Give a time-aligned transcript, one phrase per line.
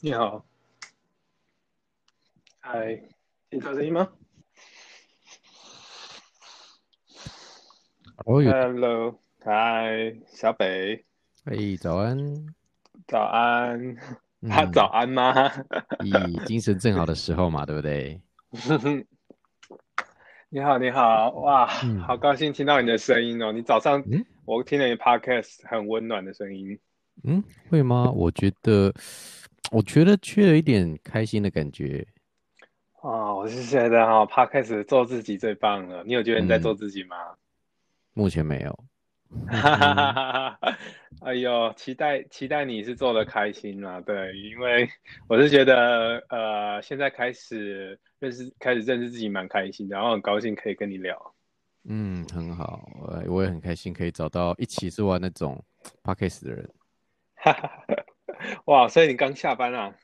[0.00, 0.44] 你好，
[2.60, 3.02] 嗨，
[3.50, 4.08] 听到声音吗
[8.24, 11.04] 哦，有，？Hello，嗨，小北，
[11.44, 12.16] 哎，早安，
[13.08, 13.96] 早安，
[14.40, 15.34] 嗯啊，早安吗？
[16.04, 16.12] 以
[16.46, 18.20] 精神正好的时候嘛， 对不对？
[20.50, 23.50] 你好，你好，哇，嗯好高兴听到你的声音哦！
[23.52, 26.78] 你早上嗯我听了你 podcast 很温暖的声音，
[27.24, 28.10] 嗯，会吗？
[28.12, 28.90] 我觉得，
[29.70, 32.06] 我觉得缺了一点开心的感觉。
[33.00, 36.02] 啊，我是觉得哈、podcast 做自己最棒了。
[36.04, 37.16] 你有觉得你在做自己吗？
[38.14, 38.84] 目前没有。
[39.46, 40.78] 哈哈哈哈哈！
[41.20, 44.88] 哎呦，期待期待你是做的开心啊，对，因为
[45.28, 51.34] 我是觉得呃，现在开始认识开始认识自己蛮开心的，然后很高兴可以跟你聊。
[51.84, 55.62] 嗯，很好，我我也很开心可以找到一起是玩那种
[56.02, 56.70] podcast 的人。
[57.34, 57.94] 哈哈哈！
[58.66, 59.94] 哇，所以你刚下班啊？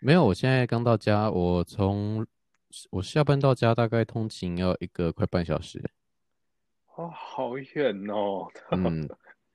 [0.00, 2.26] 没有，我现在刚到家，我从
[2.90, 5.82] 我下班到家大概通勤要一个快半小时。
[6.94, 8.46] 哦，好远哦。
[8.70, 9.08] 嗯，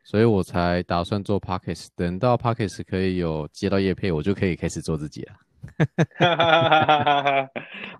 [0.03, 1.87] 所以我才打算做 podcast。
[1.95, 5.33] 等到 podcast 可以有接到业配，我就可以开始做自己了。
[6.17, 7.49] 哈哈哈哈哈！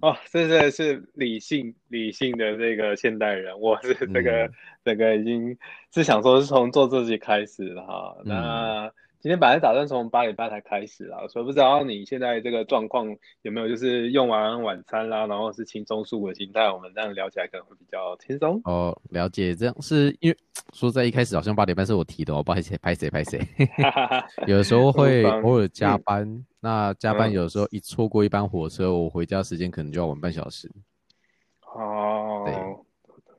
[0.02, 5.58] 哦，这真的是理性理性的这个现代人，我是这个、嗯这个已经
[5.94, 8.18] 是想说是从做自己开始了哈。
[8.18, 8.92] 嗯那
[9.24, 13.08] 今天本来打算从八点半才开始啦，所以不知道你现在这个状况
[13.44, 18.60] 有没有就是用完晚餐啦，然后是轻松舒服的心态，我们这样聊起来可能会比较轻松。
[18.66, 20.38] 哦，了解，这样是因为
[20.74, 23.40] 说在一开始好像八点半是我提的，我不好意思，拍谁拍谁。
[24.46, 30.70] 有的时候会偶尔加班，那加班嗯有的时候一错过一班火车，我回家时间可能就要晚半小时。
[31.74, 32.46] 哦，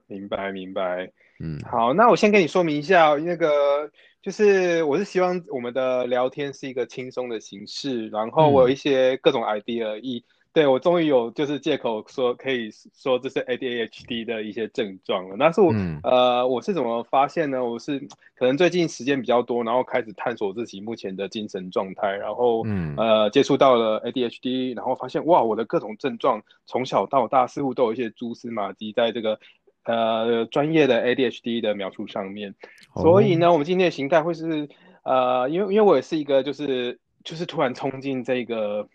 [0.06, 1.12] 明白明白。
[1.40, 3.90] 嗯，好，那我先跟你说明一下，那个
[4.25, 15.36] 就是我是希望我们的聊天是一个轻松的形式，然后我有一些各种 idea，一、对我终于有就是借口说可以说这是 ADHD 的一些症状了。
[15.39, 17.63] 但是我、嗯呃我是怎么发现呢？
[17.63, 17.98] 我是
[18.34, 29.39] 可能最近时间比较多，然后开始探索自己目前的精神状态，然后嗯呃接触到了 ADHD，然后发现哇我的各种症状从小到大似乎都有一些蛛丝马迹在这个。
[29.86, 32.55] 呃，专业的 ADHD 的描述上面，
[32.94, 34.68] 所以呢，我们今天的形态会是
[35.02, 38.88] 呃，因为因为我也是一个就是就是突然冲进这个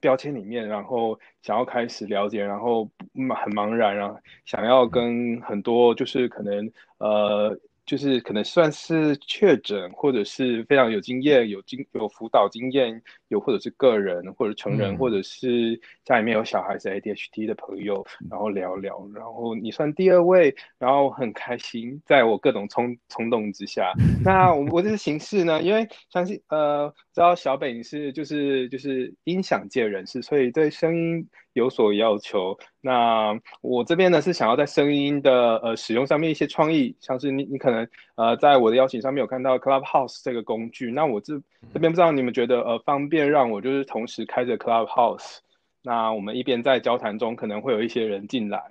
[0.00, 2.84] 标签里面，然后想要开始了解，然后
[3.14, 7.58] 很茫然，然后想要跟很多就是可能呃。
[7.84, 19.06] 就是可能算是确诊，或者是非常有经验、有经有辅导经验，有或者是个人或者成人，嗯或者是家里面有小孩是 ADHD 的朋友，然后聊聊。
[19.14, 23.92] 然后你算第二位，然后很开心，在我各种冲冲动之下，
[24.24, 32.58] 那我我这个形式呢，因为相信呃，知道小北你是就是就是音响界人士，所以对声音有所要求。
[32.80, 41.40] 那我这边呢是想要在声音的呃使用上面一些创意，像是你你可能呃在我的邀请上面有看到 Clubhouse 这个工具，那我这
[41.72, 45.38] 这边不知道你们觉得呃方便让我就是同时开着 Clubhouse，
[45.82, 48.62] 那我们一边在交谈中可能会有一些人进来，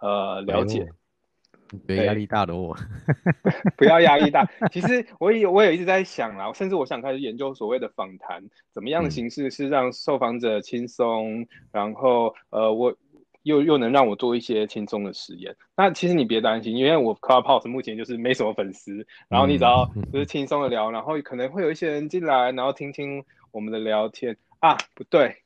[0.00, 0.88] 呃了解。
[1.86, 2.76] 别压力大的我。
[3.76, 4.48] 不要压力大。
[4.70, 8.42] 其实我也我也一直在想啦，甚至我想开始研究所谓的访谈，
[8.72, 12.94] 怎么样的嗯形式是让受访者轻松，然后呃我
[13.42, 15.56] 又又能让我做一些轻松的实验。
[15.76, 25.36] 那其实你别担心，因为我 Clubhouse 目前就是没什么粉丝，然后你只要就是轻松的聊，然后可能会有一些人进来，然后听听我们的聊天啊，不对，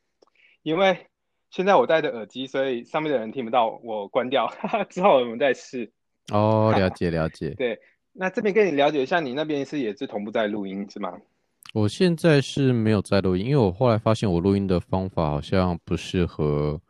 [0.62, 1.06] 因为
[1.50, 4.52] 现在我戴着耳机，所以上面的人听不到，我关掉，
[4.90, 5.92] 之后我们再试。
[6.32, 7.50] 哦， 了解了解。
[7.50, 7.78] 对，
[8.12, 11.12] 那这边跟你了解一下，你那边是也是同步在录音是吗？
[11.72, 16.80] 我现在是没有在录音，因为我后来发现我录音的方法好像不适合，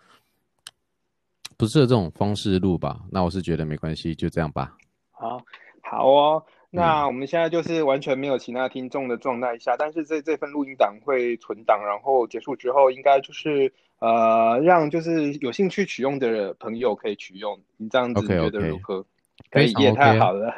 [1.56, 3.00] 不适合这种方式录吧。
[3.10, 4.76] 那我是觉得没关系，就这样吧。
[5.10, 5.40] 好，
[5.82, 6.44] 好哦。
[6.76, 17.58] 那我们现在就是完全没有其他听众的状态下，但是这这份录音档会存档，然后结束之后应该就是呃让就是有兴趣取用的朋友可以取用。
[17.76, 19.06] 你这样子觉得如何？
[19.50, 20.52] 可以也太好了，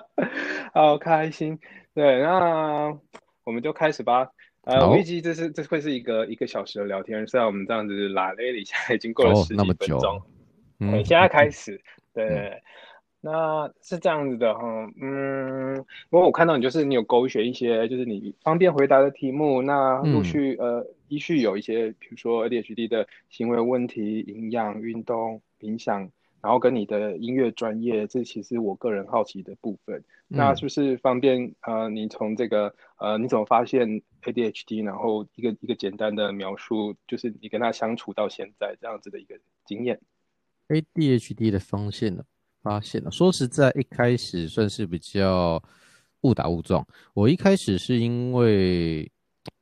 [0.72, 1.58] 好开心。
[1.94, 2.96] 对，那
[3.44, 4.28] 我们就开始吧。
[4.62, 10.22] 呃，预计这是这会是一个一个小时的聊天，虽然我们这样子拉了一下，已经过了哦十那么分钟。
[10.78, 11.80] 嗯对，现在开始，
[12.14, 12.60] 对
[13.20, 14.62] 那是这样子的哈，
[15.00, 26.08] 嗯，因为我看到你就是你有勾选一些就是你方便回答的题目，那陆嗯续、呃依序有一些，比如说 ADHD 的行为问题、营养、运动、冥想，
[26.42, 30.02] 然后跟你的音乐专业，这其实我个人好奇的部分。
[30.26, 33.88] 那是不是方便呃，你从这个呃，你怎么发现
[34.22, 34.84] ADHD？
[34.84, 40.00] 然后一个一个简单的描述，就是你跟他相处到现在这样子的一个经验。
[40.68, 42.24] ADHD 的发现呢？
[42.62, 43.10] 发现了。
[43.10, 45.62] 说实在，一开始算是比较
[46.22, 46.86] 误打误撞。
[47.12, 49.10] 我一开始是因为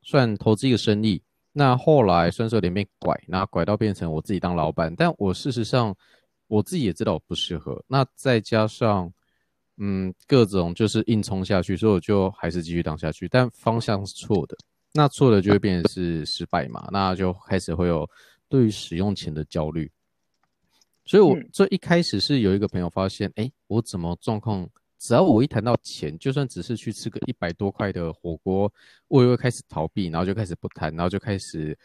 [0.03, 1.21] 算投资一个生意，
[1.53, 4.95] 那后来算是有点被拐，然后拐到变成我自己当老板。
[4.95, 5.97] 但我事实上
[6.51, 7.83] 我自己也知道我不适合。
[7.87, 9.11] 那再加上
[9.77, 13.29] 嗯各种就是硬冲下去，所以我就还是继续当下去。
[13.29, 14.57] 但方向是错的，
[14.93, 18.09] 那错的就会变成是失败嘛，那就开始会有
[18.49, 19.91] 对于使用钱的焦虑。
[21.05, 24.69] 所以，我这一开始是有一个朋友发现，哎，我怎么状况？
[24.99, 28.71] 只要我一谈到钱，就算只是去吃个一百多块的火锅，
[29.09, 31.77] 我也会开始逃避，然后就开始不谈，然后就开始，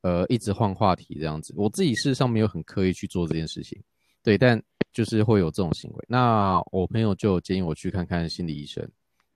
[0.00, 1.54] 呃，一直换话题这样子。
[1.56, 3.80] 我自己事实上没有很刻意去做这件事情，
[4.26, 4.60] 对，但
[4.92, 6.04] 就是会有这种行为。
[6.08, 8.84] 那我朋友就建议我去看看心理医生。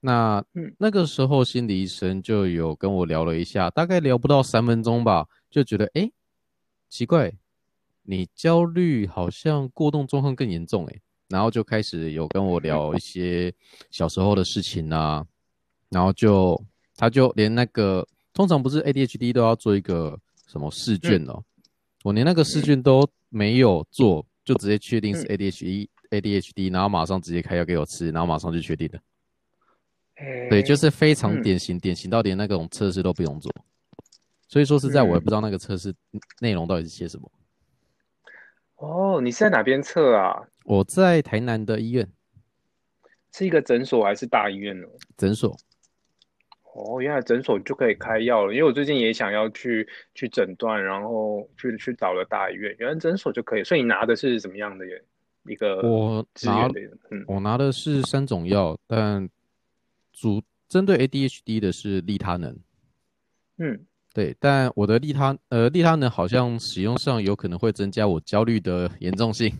[0.00, 0.44] 那
[0.78, 6.10] 那个时候心理医生就有跟我聊了一下，大概聊不到三分钟吧，就觉得，哎，
[6.88, 7.32] 奇怪。
[8.02, 13.54] 你焦虑好像过动状况更严重诶，然后就开始有跟我聊一些
[13.92, 15.24] 小时候的事情啊，
[15.90, 16.60] 然后就
[16.96, 21.40] 他就连那个通常不是 ADHD 都要做一个什么试卷哦，
[22.02, 29.00] 我连那个试卷都没有做，就直接确定是 ADHD ADHD，然后马上直接开药给我吃，然后马上就确定的。
[30.50, 33.54] 对，就是非常典型，典型到连那种测试都不用做，
[34.48, 35.94] 所以说实在我也不知道那个测试
[36.40, 37.30] 内容到底是些什么。
[38.74, 40.42] 哦，你是在哪边测啊？
[40.64, 42.10] 我在台南的医院，
[43.32, 44.88] 是一个诊所还是大医院呢？
[45.16, 45.56] 诊所。
[46.74, 48.52] 哦，原来诊所就可以开药了。
[48.52, 53.64] 因为我最近也想要去去诊断，然后去去找了大医院，原来诊所就可以。
[53.64, 54.84] 所以你拿的是什么样的
[55.46, 55.80] 一个？
[55.82, 56.68] 我拿，
[57.10, 59.28] 嗯，我拿的是三种药，但
[60.12, 62.56] 主针对 ADHD 的是利他能。
[63.58, 63.86] 嗯。
[64.12, 69.56] 对，但我的利他呃利他能好像使用上有可能会增加我焦虑的 严重性，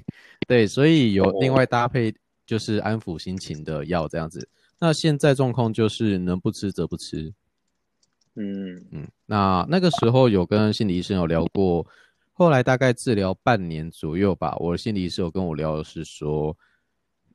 [0.48, 2.12] 对，所以有另外搭配
[2.44, 4.48] 就是安抚心情的药这样子。
[4.80, 7.32] 那现在状况就是能不吃则不吃，
[8.34, 9.08] 嗯嗯。
[9.26, 11.86] 那那个时候有跟心理医生有聊过，
[12.32, 16.56] 后来大概治疗半年左右吧，我的心理医生有跟我聊的是说，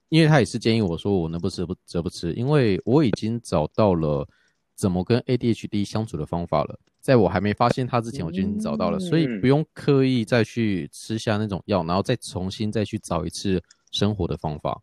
[0.10, 4.28] 因为他也是建议我说我能不吃不则不吃，因为我已经找到了
[4.74, 6.80] 怎么跟 ADHD 相处的方法了。
[7.00, 13.62] 在我还没发现它之前，我就已经找到了，所以不用刻意再去吃下那种药，然后再重新再去找一次
[13.92, 14.82] 生活的方法。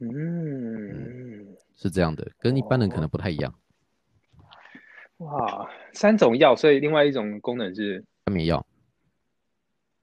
[0.00, 3.54] 嗯，是这样的，跟一般人可能不太一样。
[5.18, 8.64] 哇，三种药，所以另外一种功能是安眠药。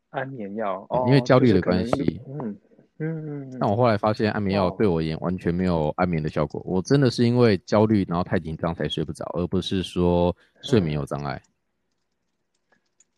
[0.10, 2.22] 安眠药，哦，因为焦虑的关系。
[2.28, 2.58] 嗯。
[2.98, 6.62] 嗯嗯，但我后来发现安眠药对我而言完全没有安眠的效果。
[6.64, 11.42] 我真的是因为焦虑，然后太紧张才睡不着，而不是说睡眠有障碍。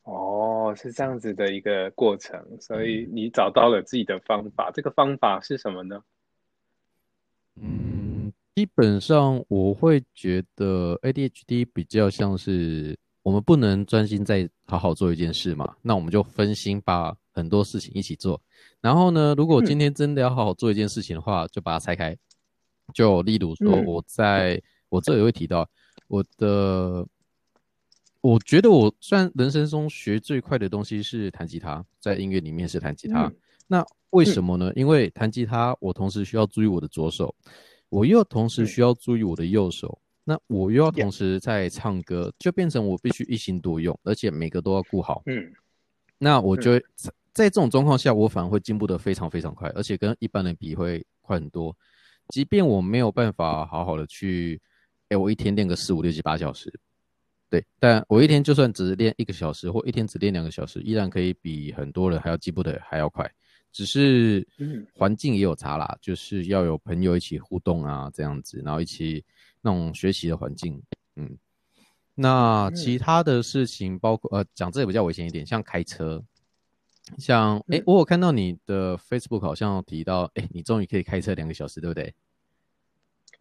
[0.02, 4.72] 哦，是这样子的一个过程，所以你找到了自己的方法。
[4.74, 6.02] 这个方法是什么呢？
[8.58, 18.42] 嗯，基本上我会觉得 ADHD 比较像是我们不能专心在好好做一件事嘛，那我们就分心把很多事情一起做。
[18.82, 22.18] 然后呢，如果今天真的要好好做一件事情的话，就把它拆开。
[22.94, 24.60] 就例如说，我在
[24.90, 25.70] 我这里会提到
[26.08, 27.06] 我的，
[28.22, 33.32] 我觉得我虽然人生中学最快的东西是弹吉他，在音乐里面是弹吉他。
[33.68, 34.72] 那为什么呢？
[34.74, 37.36] 因为弹吉他，我同时需要注意我的左手，
[37.90, 45.24] 我又同时需要注意我的右手，那我又要同时在唱歌，就变成我必须一心多用，而且每个都要顾好。
[45.26, 45.54] 嗯，
[46.18, 46.82] 那我就。
[47.34, 51.72] 在这种状况下，我反而会进步的非常非常快，而且跟一般人比会快很多。
[52.30, 54.60] 即便我没有办法好好的去，
[55.10, 56.74] 哎，我一天练个四五六七八小时，
[57.48, 63.32] 对，但我一天就算只练一个小时，或一天只练两个小时，依然可以比很多人还要进步的还要快。
[63.78, 64.44] 只是
[64.96, 69.24] 环境也有差啦，就是要有朋友一起互动啊，这样子，然后一起
[69.62, 70.82] 那种学习的环境，
[71.16, 71.38] 嗯。
[72.16, 76.24] 那其他的事情，包括呃，讲这也比较危险一点，像开车。
[77.20, 82.16] 像哎，我有看到你的 Facebook 好像提到，哎，你终于可以开车两个小时，对不对？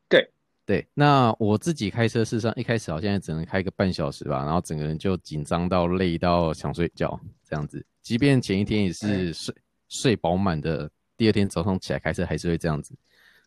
[0.06, 0.30] 对
[0.66, 7.82] 对，那我自己开车，事实上一开始好像也只能开个半小时吧，然后整个人就紧张到累到想睡觉这样子。
[8.02, 9.54] 即便前一天也是睡
[9.88, 12.94] 睡饱满的，第二天早上起来开车还是会这样子。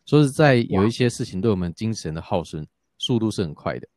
[0.06, 2.66] 说实在，有一些事情对我们精神的耗损
[2.98, 3.88] 速度是很快的。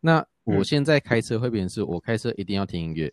[0.00, 3.12] 那我现在开车会变成是我开车一定要听音乐。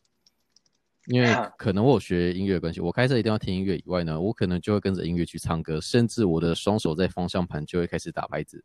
[1.07, 8.63] 因为可能我学音乐的关系，我开车一定要听音乐以外呢，我可能就会跟着音乐去唱歌，甚至我的双手在方向盘就会开始打拍子。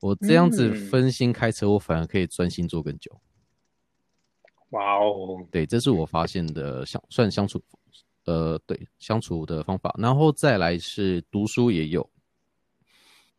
[0.00, 3.18] 我这样子分心开车，我反而可以专心做更久。
[4.70, 7.62] 哇哦，对，这是我发现的相算相处，
[8.24, 9.94] 呃，对相处的方法。
[9.98, 12.08] 然后再来是读书也有，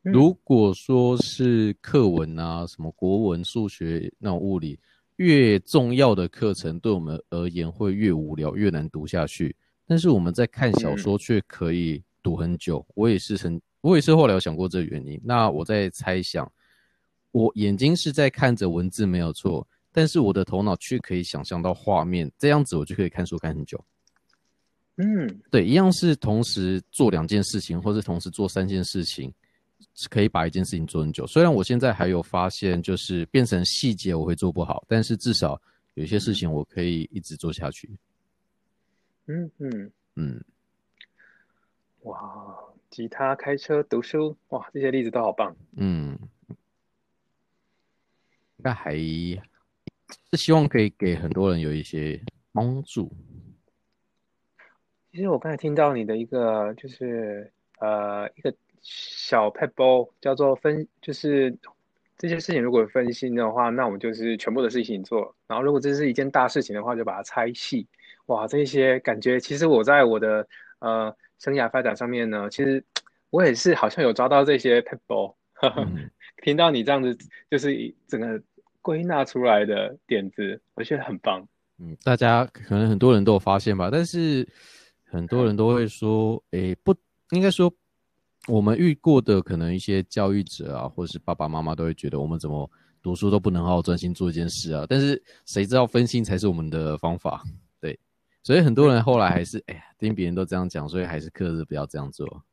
[0.01, 4.79] 如果说是课文啊，什么国文、数学那种物理。
[5.17, 9.55] 越重要的课程对我们而言会越无聊，越难读下去。
[9.85, 12.83] 但是我们在看小说却可以读很久。
[12.95, 15.21] 我也是很，我也是后来有想过这个原因。
[15.23, 16.51] 那我在猜想，
[17.29, 23.79] 我眼睛是在看着文字没有错，但是我的头脑却可以想象到画面，这样子我就可以看书看很久。
[25.01, 29.34] 嗯，对，一样是同时做两件事情，或是同时做三件事情。
[30.10, 31.25] 可以把一件事情做很久。
[31.27, 35.60] 虽然我现在还有发现，就是变成细节我会做不好，但是至少
[35.96, 37.89] 有些事情我可以一直做下去。
[39.25, 40.43] 嗯嗯嗯。
[42.03, 42.55] 哇，
[42.89, 45.53] 吉他、开车、读书，哇，这些例子都好棒。
[45.75, 46.17] 嗯。
[48.58, 52.22] 那还是希望可以给很多人有一些
[52.53, 53.12] 帮助。
[55.12, 58.53] 其实我刚才听到你的一个，就是呃一个。
[58.84, 61.56] 小 pebble 叫做分，就是
[62.18, 65.36] 这些事情如果分心的话，那我们就是全部的事情做。
[65.46, 67.86] 然后如果这是一件大事情的话，就把它拆细。
[68.25, 70.48] 哇，这些感觉其实我在我的
[70.80, 72.84] 呃生涯发展上面呢，其实
[73.30, 75.36] 我也是好像有抓到这些 pebble。
[76.41, 77.15] 听到你这样子，
[77.51, 78.41] 就是整个
[78.82, 81.48] 归纳出来的点子，我觉得很棒。
[81.77, 84.48] 嗯，大家可能很多人都有发现吧，但是
[85.12, 86.96] 很多人都会说，诶，不
[87.32, 87.72] 应该说。
[88.48, 92.68] 我们遇过的可能一些教育者啊，或者是爸爸妈妈都会觉得我们怎么
[93.00, 94.84] 读书都不能好好专心做一件事啊。
[94.89, 97.44] 但是谁知道分心才是我们的方法，
[97.80, 98.00] 对。
[98.41, 102.44] 所以很多人后来还是哎呀，听别人都这样讲，所以还是克制不要这样做。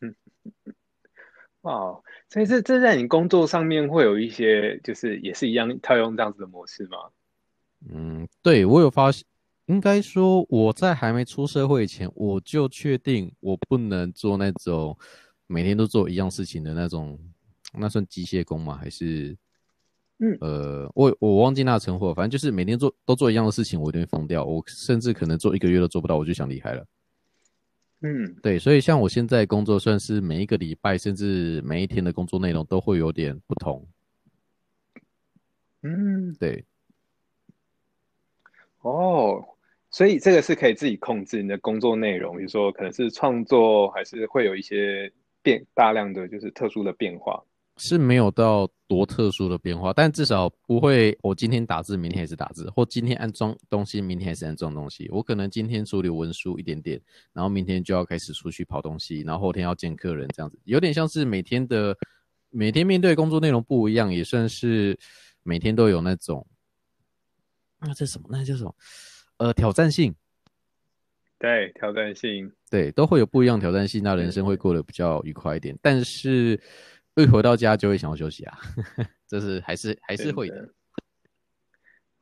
[0.00, 0.12] 嗯，
[1.60, 6.98] 哇，所以这这在你工作上面会有一些，就是也是一样套用这样子的模式吗？
[7.88, 9.24] 嗯，对我有发现。
[9.66, 14.96] 应该说，我在还没出社会前，我就确定我不能做那种
[15.48, 17.18] 每天都做一样事情的那种，
[17.74, 18.76] 那算机械工吗？
[18.76, 19.36] 还是，
[20.18, 24.44] 嗯，呃，我我忘记那称呼，反正就是每天做都做一样的事情，我一定会疯掉。
[24.44, 26.86] 我甚至可能做一个月都做不到，我就想离开了。
[28.02, 33.84] 嗯，对，所以像我现在工作，算是每一个礼拜，甚至每一天的工作内容都会有点不同。
[35.82, 36.64] 嗯，对。
[38.82, 39.44] 哦。
[39.96, 45.10] 所以这个是可以自己控制你的工作内容，比如说可能是创作，还是会有一些
[45.40, 47.42] 变大量的就是特殊的变化，
[47.78, 55.08] 是没有到多特殊的变化，但至少不会我今天打字，明天也是打字，或今天安装东西，明天还是安装东西。
[55.10, 57.00] 我可能今天处理文书一点点，
[57.32, 61.96] 然后明天就要开始出去跑东西，然后后天要见客人，这样子有点像是每天的
[62.50, 64.98] 每天面对工作内容不一样，也算是
[65.42, 66.46] 每天都有那种
[67.80, 68.28] 那这什么？
[68.30, 68.74] 那叫什么？
[69.38, 70.14] 呃，挑战性，
[71.38, 75.78] 对，挑战性，对，都会有不一样挑战性，那人生会过得比较愉快一点。
[75.82, 76.58] 但是，
[77.16, 78.58] 一回到家就会想要休息啊，
[79.28, 80.66] 这是还是还是会的。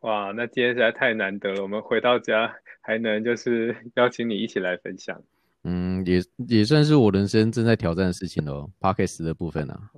[0.00, 5.22] 哇，那今天实在太难得了，我们回到家还能就是 邀请你一起来分享。
[5.62, 9.90] 嗯，也也算是我人生正在挑战的事情喽 p a r k e s 的部分啊。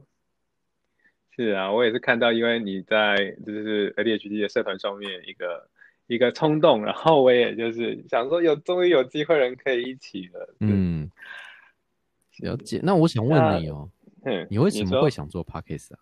[1.34, 5.66] 是啊，我也是看到，因为你在就是 ADHD 的社团上面一个。
[6.06, 10.54] 一个冲动，然后我也就是想说，有终于有机会人可以一起了。
[10.60, 11.10] 嗯，
[12.38, 12.80] 了解。
[12.82, 13.90] 那我想问你哦，
[14.24, 15.98] 嗯，你为什么会想做 podcast 啊？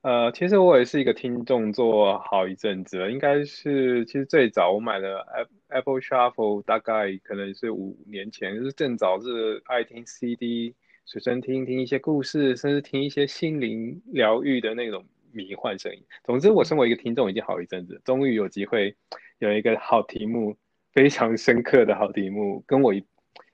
[0.00, 3.10] 呃，其实我也是一个听众，做好一阵子了。
[3.10, 5.26] 应该是其实最早我买的
[5.68, 10.74] Apple Shuffle，大概可能是五年前，就是正早是爱听 CD，
[11.04, 15.04] 随身听听一些故事，甚至听一些心灵疗愈的那种。
[15.32, 16.02] 迷幻声音。
[16.24, 18.96] 总之，我身为一个听众已经好一阵子，终于有机会
[19.38, 20.56] 有一个好题目，
[20.92, 22.92] 非常深刻的好题目，跟我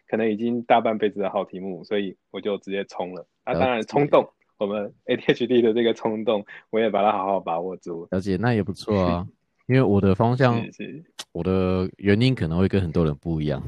[0.09, 3.26] 可能已经大半辈子的好题目，所以我就直接冲了。
[3.45, 4.28] 啊，当然冲动，
[4.59, 8.07] 我们 ADHD 的这个冲动，我也把它好好把握住。
[8.11, 9.26] 了解，那也不错啊。
[9.66, 10.62] 因为我的方向，
[11.33, 13.62] 我的原因可能会跟很多人不一样。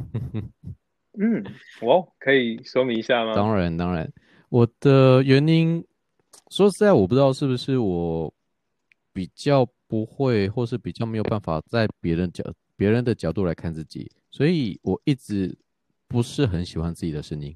[1.18, 1.42] 嗯，
[1.80, 3.34] 我可以说明一下吗？
[3.34, 4.12] 当然，当然，
[4.48, 5.84] 我的原因。
[6.50, 8.32] 说实在，我不知道是不是我
[9.12, 12.44] 比较不会，或是比较没有办法在别人角
[12.76, 15.56] 别人的角度来看自己，所以我一直
[16.06, 17.54] 不是很喜欢自己的声音。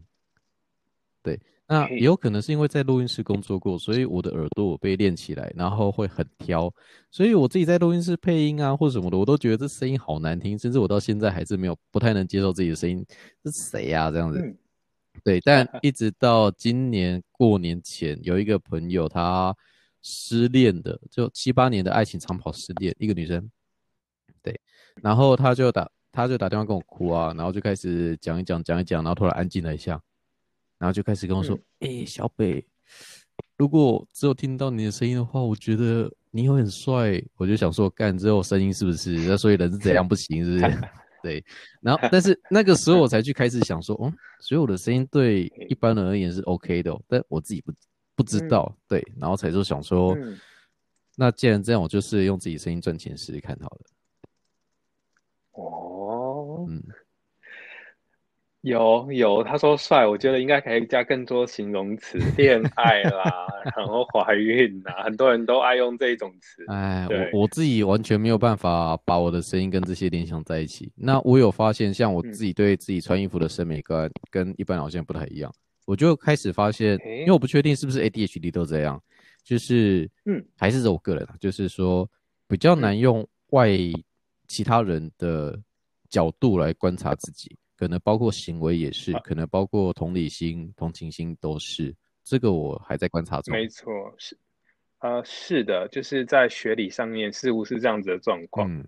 [1.22, 6.72] 对，那也有可能是因为在录音室工作过，所以我的耳朵被练起来，然后会很挑，
[7.10, 13.04] 所以我自己在录音室配音啊或者什么的，我都觉得这声音好难听，甚至我到现在还是没有不太能接受自己的声音，
[13.44, 14.56] 是谁呀这样子？
[15.24, 19.54] 对，但一直到今年过年前，有一个朋友他
[20.02, 23.50] 失恋的，就七八年的爱情长跑失恋，一个女生，
[24.42, 24.58] 对，
[25.02, 30.00] 然后他就打他就打电话跟我哭啊，然后就开始讲一讲讲一讲，然后突然安静了一下。
[30.78, 32.66] 然后就开始跟我说：“哎，小北，
[33.58, 39.10] 如果只有听到你的声音的话，我觉得你会很帅。”我就想说：“干，只有声音是不是？
[39.28, 40.64] 那所以人是怎样不行，是不是？”
[41.22, 41.44] 对。
[41.80, 47.72] 然后，但是那个时候我才去开始想说：“哦，所以我的声音对一般人而言是 OK 的，但我自己不
[48.16, 49.04] 不知道。”对。
[49.18, 50.16] 然后才就想说
[51.16, 53.80] ：“那既然这样，我就是用自己声音赚钱试试看好了。”
[55.52, 56.82] 哦，嗯。
[58.62, 66.62] 有有，他说帅，我觉得应该可以加更多形容词，恋爱啦，然后怀孕啦，很多人都爱用这一种词。
[66.68, 70.92] 哎，我我自己完全没有办法把我的声音跟这些联想在一起。
[70.94, 75.50] 那我有发现，像我自己对自己穿衣服的审美观跟一般好像不太一样，
[75.86, 79.02] 我就开始发现，因为我不确定是不是 ADHD 都这样，
[79.42, 82.06] 就是嗯，还是我个人，就是说
[82.46, 83.70] 比较难用外
[84.48, 85.58] 其他人的
[86.10, 87.56] 角度来观察自己。
[87.80, 91.94] 可能包括行为也是，可能包括同理心、同情心都是。
[92.22, 93.54] 这个我还在观察中。
[93.54, 94.36] 没错，是，
[94.98, 98.70] 呃，是的，就是在学理上面似乎是这样子的状况。
[98.70, 98.84] 嗯，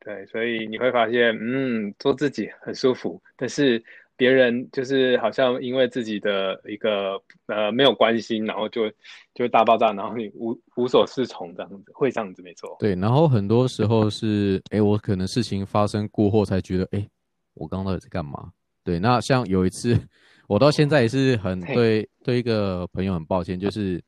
[0.00, 3.80] 对，所以你会发现，嗯，做自己很舒服，但是
[4.16, 8.90] 别人就是好像因为自己的一个呃没有关心，然后就
[9.34, 12.76] 就大爆炸，然后你无无所适从这样子，会这样子，没错。
[12.80, 17.08] 对，然后很多时候是，哎，我可能事情发生过后才觉得，哎。
[17.54, 18.52] 我刚刚到底在干嘛？
[18.82, 19.98] 对，那像有一次，
[20.46, 24.02] 我到现在也是很对对一个朋友很抱歉，就是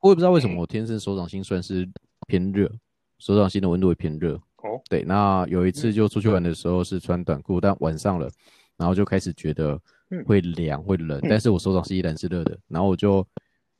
[0.00, 1.88] 我也不知道为什么我天生手掌心算是
[2.28, 2.70] 偏热，
[3.18, 4.34] 手掌心的温度会偏热。
[4.58, 8.30] 哦，对，那有一次就出去玩的时候是穿短裤，但晚上了，
[8.76, 9.80] 然后就开始觉得
[10.24, 13.26] 会凉会冷，但是我手掌是依然是热的，然后我就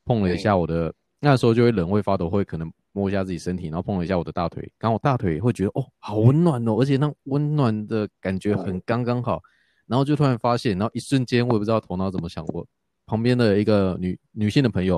[0.05, 2.71] 碰了一下我的，那时候就会冷会发抖，会可能。
[2.97, 9.39] 摸一下自己身体，然后碰了一下我的大腿，刚我大腿会觉得哦，好温暖哦，而且那温暖的感觉很刚刚好，
[9.87, 12.67] 然后就突然发现，然后一瞬间我也不知道头脑怎么想，我
[13.05, 14.95] 旁边的一个女女性的朋友，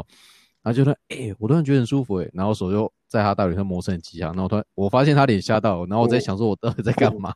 [0.63, 7.35] 然后就说，哎，我突然觉得很舒服哎，然后手就在她大腿上磨蹭几下，然后突然我发现她脸吓到，然后我在想说，我到底在干嘛？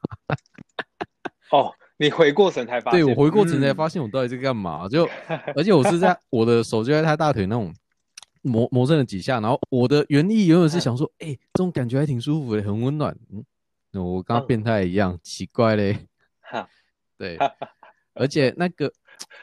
[1.50, 4.88] 哦，你回过神才发现，对我回过神才发现我到底在干嘛？
[4.88, 5.08] 就
[5.56, 7.74] 而且我是在 我的手就在她大腿那种。
[8.42, 13.16] 磨磨蹭了几下，然后我的原意永远是想说，哎，这种感觉还挺舒服的，很温暖。
[13.30, 15.96] 嗯，我刚刚变态一样，奇怪嘞。
[16.40, 16.68] 哈，
[17.16, 17.38] 对，
[18.14, 18.92] 而且那个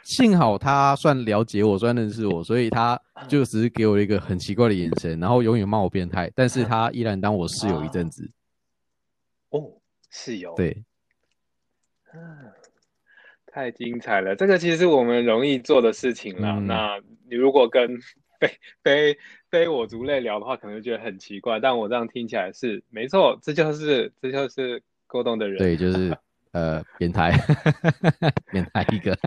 [0.03, 8.29] 幸好他算了解我，算认识我，所以他就只是给我一个很奇怪的眼神，然后永远骂我变态，但是他依然当我室友一阵子。
[9.49, 9.71] 哦，
[10.09, 10.53] 室友。
[10.55, 10.83] 对。
[13.51, 16.59] 太精彩了，这个其实是我们容易做的事情了。
[16.59, 17.99] 那你如果跟
[18.39, 18.49] 非
[18.81, 19.17] 非
[19.49, 26.15] 非我族类聊的话，可能觉得很奇怪，但我这样听起来是没错，这就是这就是沟通的人，对，就是
[26.53, 27.31] 呃变态，
[28.51, 29.17] 变态一个。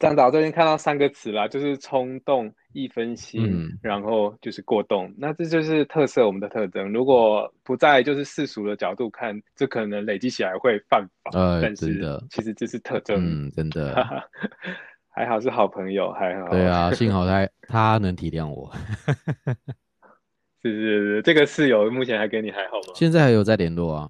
[0.00, 6.90] 张导最近看到三个词啦，就是冲动、易分心，然后就是过动，那这就是特色，我们的特征。
[6.90, 13.94] 如果不在就是世俗的角度看，这可能累积起来会犯法，呃，但是其实这是特征，嗯，真的。
[15.20, 16.48] 还好是好朋友，还好。
[16.48, 18.72] 对啊，幸好他 他能体谅我。
[20.62, 20.80] 是是
[21.16, 22.94] 是，这个室友目前还跟你还好吗？
[22.94, 24.08] 现在还有在联络啊。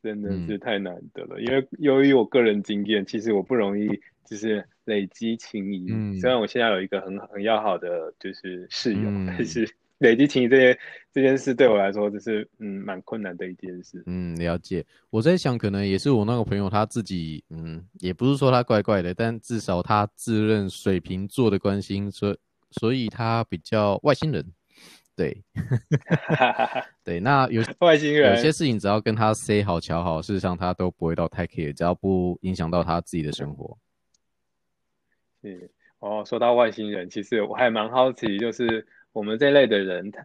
[0.00, 3.88] 真的是太难得了，因为由于我个人经验，其实我不容易
[4.24, 5.90] 就是累积情谊。
[5.90, 6.16] 嗯。
[6.20, 9.68] 虽然我现在有一个很很要好的就是室友，但是。
[10.00, 10.78] 累积情谊这些
[11.12, 14.00] 这件事对我来说，就是嗯蛮困难的一件事。
[14.06, 14.84] 嗯，了解。
[15.10, 22.36] 我在想，可能也是我那个朋友他自己，嗯，也不是说他怪怪的，但至少他自认水瓶座的关心，所
[22.70, 24.44] 所以他比较外星人。
[25.16, 25.42] 对，
[27.02, 27.18] 对。
[27.18, 33.76] 那有外星人，有些事情只要跟他 say 好、瞧好，事实上他都不会到太 care，只要不影响到他自己的生活。
[35.42, 38.86] 是哦，说到外星人，其实我还蛮好奇，就是。
[39.12, 40.24] 我们这类的人，他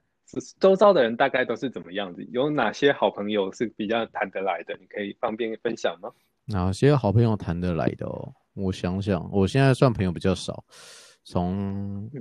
[0.59, 2.23] 周遭的人大概都是怎么样子？
[2.31, 4.75] 有哪些好朋友是比较谈得来的？
[4.79, 6.09] 你可以方便分享吗？
[6.45, 8.33] 哪些好朋友谈得来的哦？
[8.53, 10.63] 我想想，我现在算朋友比较少。
[11.23, 12.11] 从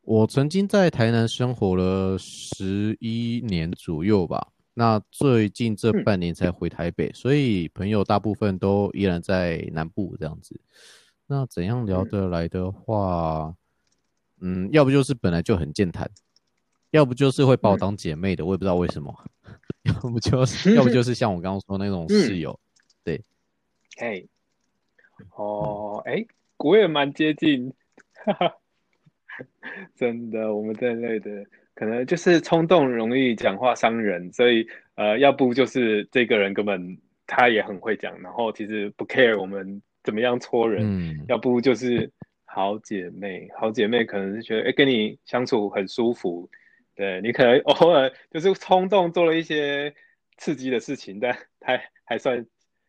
[0.00, 10.60] 我曾经在台南生活了十一年左右吧，那最近这半年才回台北，所以朋友大部分都依然在南部这样子。
[11.26, 13.54] 那怎样聊得来的话，
[14.40, 16.10] 嗯，要不就是本来就很健谈，
[16.90, 19.14] 要不就是会把我当姐妹的，我也不知道为什么，
[19.84, 22.58] 要不就是要不就是像我刚刚说那种室友，
[23.02, 23.22] 对，
[23.96, 24.28] 嘿，
[25.36, 26.24] 哦，哎，
[26.58, 27.72] 我也蛮接近，
[28.14, 28.54] 哈哈，
[29.96, 31.44] 真的，我们这类的
[31.74, 39.80] 可能就是冲动容易讲话伤人，所以呃，要不就是这个人根本他也很会讲，然后其实不 care 我们。
[40.04, 40.84] 怎么样戳人？
[40.84, 42.12] 嗯，要不就是
[42.54, 46.48] 好姐妹，好姐妹可能是觉得，哎，跟你相处很舒服。
[46.94, 49.92] 对你可能偶尔就是冲动做了一些
[50.38, 52.46] 刺激的事情，但 还还算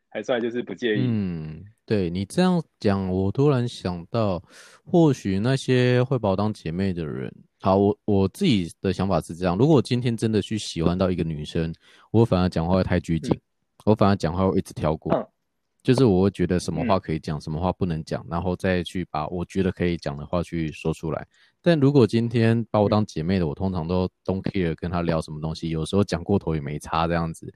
[0.08, 1.02] 还算就是不介意。
[1.08, 4.44] 嗯，对你这样讲，我突然想到，
[4.86, 11.74] 或许那些会把我当姐妹的人，好，我我自己的想法是这样：如果我今天真的去喜欢到一个女生，
[12.12, 13.36] 我反而讲话会太拘谨，
[13.84, 15.12] 我反而讲话会一直跳过。
[15.86, 21.28] 就是我会觉得什么话可以讲，什么话不能讲，然后再去把我觉得可以讲的话去说出来。
[21.62, 27.54] 但如果今天把我当姐妹的，我通常都 don't care 跟她聊什么东西，有时候讲过头也没差这样子。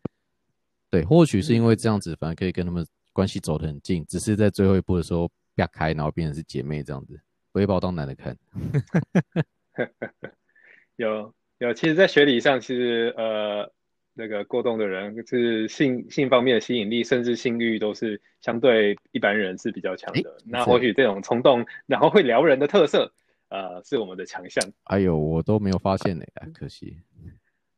[0.91, 7.19] 对，或许是因为这样子，反而可以跟他们关系走得很近，只是在最后一步的时候啪开，然后变成是姐妹这样子，
[7.51, 8.37] 不会把我当男的看。
[10.97, 13.71] 有有，其实，在学理上，其实呃。
[14.19, 20.37] 那个过动的人是性性方面的吸引力，甚至性欲都是相对一般人是比较强的。
[20.45, 23.09] 那或许这种冲动，然后会撩人的特色，
[23.47, 24.61] 呃，是我们的强项。
[24.83, 26.97] 哎呦，我都没有发现呢，可惜。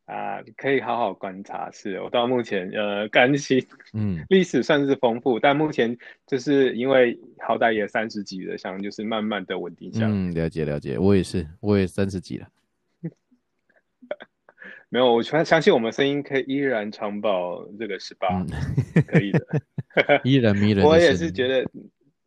[0.06, 1.70] 啊，可以好好观察。
[1.72, 10.08] 是我到目前，呃，感情，嗯，历史算是丰富，但目前就是因为好歹也三十几了，想就是慢慢的稳定下。
[10.10, 12.48] 嗯，了解了解，我也是，我也三十几了。
[14.94, 18.28] 没有，我全相信我们声音可以依然长保这个十八，
[19.08, 19.40] 可以的，
[20.26, 20.86] 依然迷人。
[20.86, 21.66] 我也是觉得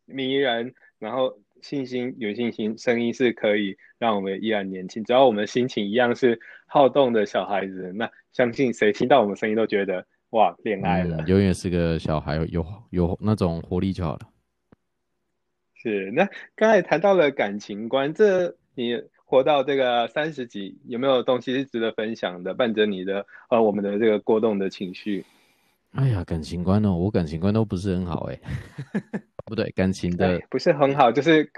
[0.05, 5.03] 迷人，然后信心有信心，声音是可以让我们依然年轻。
[5.03, 14.21] 只要我们心情一样是好动的小孩子，那相信谁听到我们声音都觉得哇，恋爱了，永远是个小孩，有有那种活力就好了。
[15.75, 18.99] 是，那刚才谈到了感情观，这你。
[19.25, 22.53] 活到这个三十几，有没有东西是值得分享的？
[22.53, 25.25] 伴着你的呃，我们的这个过动的情绪。
[25.91, 28.39] 哎呀，感情观哦，我感情观都不是很好哎。
[29.45, 31.49] 不对，感情的不是很好，就是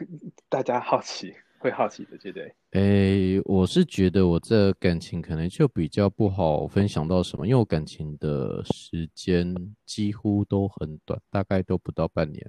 [0.49, 2.53] 大家好奇，会好奇的，对不对？
[2.71, 9.53] 哎，我是觉得我这感情可能就比较不好分享到什么，因为我感情的时间
[9.85, 12.45] 几乎都很短，大概都不到半年。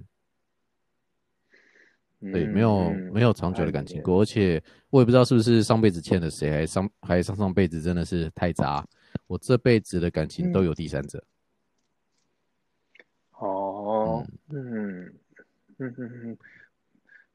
[2.21, 8.85] 对，没有没有长久的感情过，而且我也不知道是不是上辈子欠了谁，还上还上上辈子真的是太渣，
[9.29, 11.23] 我这辈子的感情都有第三者。
[13.39, 15.13] 哦，嗯
[15.79, 16.39] 嗯嗯嗯，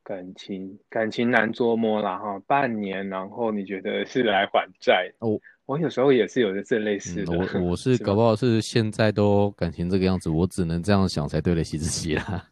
[0.04, 5.10] 感情感情难捉摸了哈，半年，然后你觉得是来还债？
[5.19, 7.32] 哦，我有时候也是有的这类似的。
[7.32, 12.50] 我 我是搞不好是现在都感情这个样子，我只能这样想才对得起自己啦。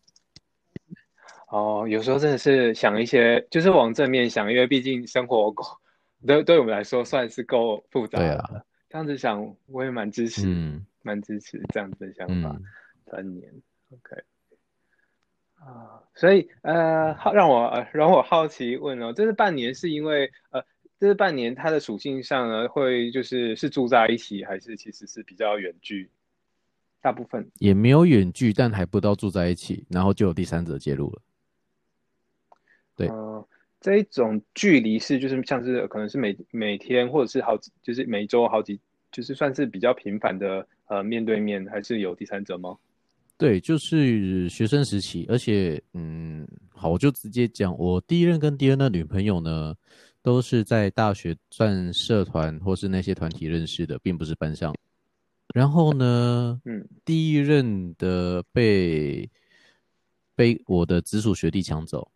[1.52, 5.66] 哦，有时候真的是想一些，就是往正面想，因为毕竟生活够，
[6.26, 8.66] 对对我们来说算是够复杂了。
[8.90, 10.48] 这样子想，我也蛮支持，
[11.02, 12.58] 蛮支持这样子的想法。
[13.04, 13.52] 半年
[13.90, 14.24] ，OK，
[15.56, 20.64] 啊，所以呃，好让我让我好奇问哦，这是半年是因为呃，
[20.98, 26.10] 这是半年它的属性上呢，会就是是住在一起，还是其实是比较远距？
[27.02, 31.22] 大部分也没有远距，但还不到住在一起，然后就有第三者介入了。
[33.08, 33.12] 对，
[33.80, 38.80] 这一种距离是就是像是可能是每每天或者是好几就是每周好几
[39.12, 42.78] 就是算是比较频繁的呃面对面还是有第三者吗？
[43.38, 49.74] 对，就是学生时期，而且嗯，好，我就直接讲，我第一任跟第二任女朋友呢，
[50.22, 54.76] 都是在大学算社团或是那些团体认识的，并不是班上。
[55.56, 59.28] 然后呢，嗯，第一任的被
[60.36, 62.12] 被我的直属学弟抢走。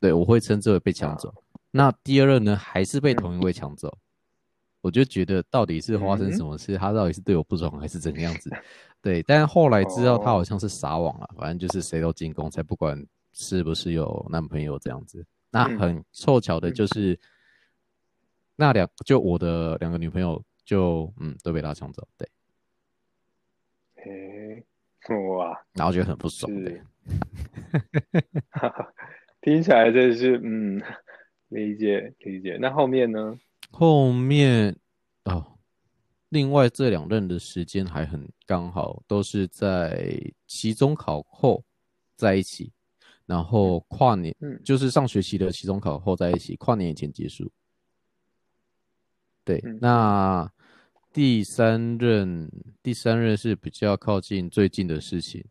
[0.00, 1.32] 对，我会称之为被抢走。
[1.70, 3.96] 那第二任呢，还是被同一位抢走？
[4.80, 6.78] 我就觉得到底是发生什么事？
[6.78, 8.48] 他到底是对我不爽，还是怎样子？
[9.02, 15.26] 对，但是后来知道他好像是撒网了，反正就是谁都进攻，才不管是不是有男朋友这样子。
[15.50, 17.18] 那很凑巧的就是
[18.54, 22.06] 那两，就我的两个女朋友，就嗯都被他抢走。
[22.16, 22.30] 对，
[24.04, 24.64] 诶，
[25.36, 26.52] 哇，然后觉得很不爽。
[26.64, 26.80] 对。
[29.46, 30.82] 听起来真是嗯，
[31.50, 32.58] 理解理解。
[32.60, 33.38] 那后面呢？
[33.70, 34.76] 后面
[35.22, 35.56] 哦，
[36.30, 41.62] 另外这两任的时间还很刚好，都是在期中考后
[42.16, 42.72] 在一起。
[43.24, 47.48] 然后跨年，嗯就是上学期的期中考后在一起，跨年以前结束。
[49.44, 50.52] 对，嗯那
[51.12, 52.50] 第三任
[52.82, 55.44] 第三任是比较靠近最近的事情。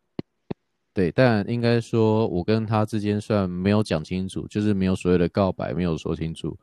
[0.96, 6.58] 对，但应该说，我跟他之间算没有讲清楚，就是没有所谓的告白，没有说清楚，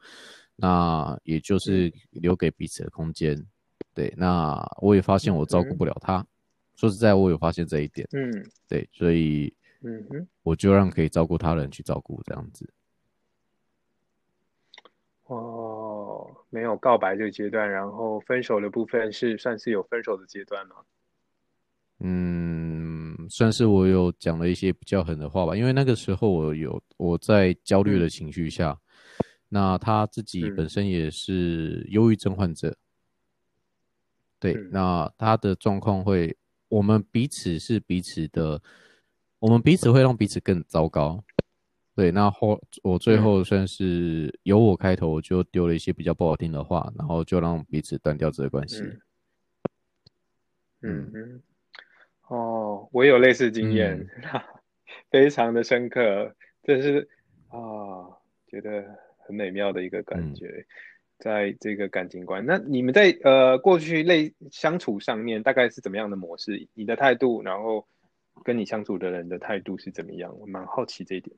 [0.57, 3.37] 那也就是留给彼此的空间。
[3.93, 6.27] 对，那我也发现我照顾不了他，
[6.77, 8.09] 说实在，我有发现这一点。
[8.13, 8.33] 嗯
[8.67, 12.67] 对，所以嗯哼，我就让可以照顾他人去照顾这样子。
[15.27, 20.77] 哦，没有告白这个阶段，然后分手的部分是算是有分手的阶段吗？
[22.05, 22.92] 嗯，
[23.29, 28.79] 算是我有讲了一些比较狠的话吧，因为那个时候我有我在焦虑的情绪下，
[29.49, 30.57] 那他自己嗯。
[30.57, 32.77] 本身也是忧郁症患者，
[34.39, 34.69] 对，嗯。
[34.71, 36.37] 那他的状况会，
[36.69, 38.61] 我们彼此是彼此的，
[39.39, 41.23] 我们彼此会让彼此更糟糕。
[41.95, 43.23] 对，那后我最嗯。
[43.23, 48.83] 后算是由我开头，我就丢了一些比较不好听的话，然后就让彼此断掉这个关系。
[50.81, 51.43] 嗯，
[52.35, 54.07] 哦，我有类似经验，
[55.11, 57.07] 非常的深刻，这是
[57.49, 58.09] 啊，
[58.47, 58.83] 觉得
[59.19, 60.67] 很美妙的一个感嗯觉，
[61.19, 62.45] 在这个感情观。
[62.47, 66.67] 那你们在呃过去类相处上面大概是怎么样的模式？
[66.73, 67.87] 你的态度，然后
[68.43, 70.35] 跟你相处的人的态度是怎么样？
[70.39, 71.37] 我蛮好奇这一点。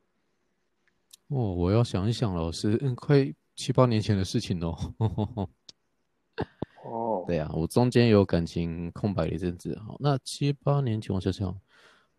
[1.26, 3.16] 哦，我要想一想了，是嗯，快
[3.56, 4.76] 七八年前的事情喽。
[4.98, 5.48] 哦，
[7.26, 9.78] 对啊，我中间有感情空白了一阵子。
[9.86, 11.54] 好，那七八年前我想想，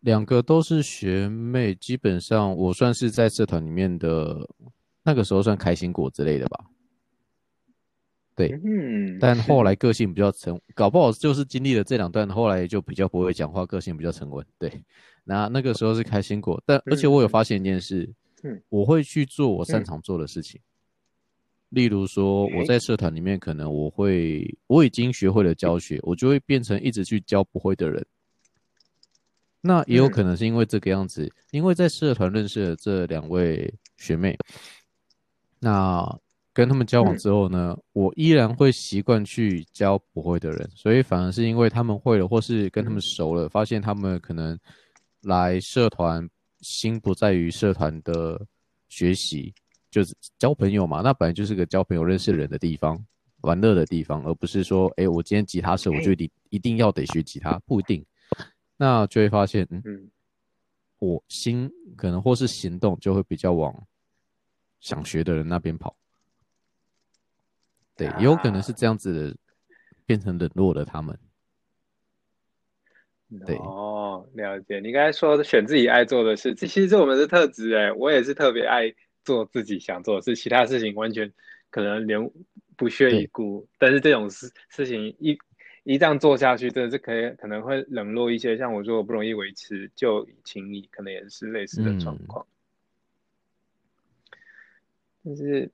[0.00, 4.48] 两个都是学妹，基本上我算是在社团里面的
[5.02, 6.64] 那个时候算开心果之类的吧。
[8.34, 14.44] 对，嗯，但后来个性比较沉，搞不好就是经历了这两段，后来就比较不会讲话，个性比较沉稳。
[14.58, 14.70] 对，
[15.24, 20.60] 那那个时候是开心果，但而且我有发现一件事，嗯，我会去做我擅长做的事情。
[21.76, 28.02] 例如说，我在社团里面，可能我会我已经学会了教学，我就会变成一直去教不会的人。
[29.60, 30.10] 那也有嗯。
[30.10, 34.34] 可能是因为这个样子，因为在社团认识了这两位学妹，
[35.58, 36.02] 那
[36.54, 37.18] 跟他们交往嗯。
[37.18, 44.58] 之后呢，我依然会习惯去教不会的人，所以反而是因为他们会了，或是跟他们熟了，发现他们可能
[45.20, 46.26] 来社团
[46.62, 48.40] 心不在于社团的
[48.88, 49.52] 学习，
[49.96, 53.02] 就是交朋友嘛，那本来就是个交朋友、认识人的地方，
[53.40, 58.04] 玩乐的地方，而不是说，哎、我今天吉他社，我就一定一定要得学吉他，不一定。
[58.76, 60.10] 那就会发现，嗯，嗯
[60.98, 63.74] 我心可能或是行动就会比较往
[64.80, 65.96] 想学的人那边跑。
[67.96, 69.36] 对，也有可能是这样子的，
[70.04, 71.18] 变成冷落了他们。
[73.46, 74.78] 对哦，了解。
[74.78, 78.92] 你刚才说的选自己爱做的事，这其实是我们的特质哎，我也是特别爱
[79.26, 81.30] 做自己想做的事，其他事情完全
[81.68, 82.30] 可能连
[82.76, 83.68] 不屑一顾。
[83.78, 85.36] 但是这种事事情一
[85.82, 92.46] 一这样做下去，真的是可以可能会冷落一些，像我说我不容易维持旧谊情谊，可能也是类似的状况。
[95.24, 95.68] 就是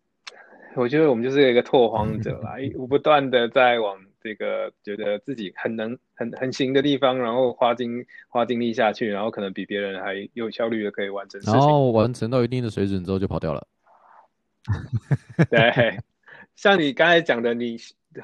[0.75, 11.55] 我觉得我们就是一个拓荒者啦， 我不断的在往这个觉得自己很能、很很行的地方，然后花精花精力下去，然后可能比别人还有效率的可以完成事情。
[11.55, 13.67] 然后完成到一定的水准之后就跑掉了。
[15.51, 15.99] 对，
[16.55, 17.77] 像你刚才讲的，你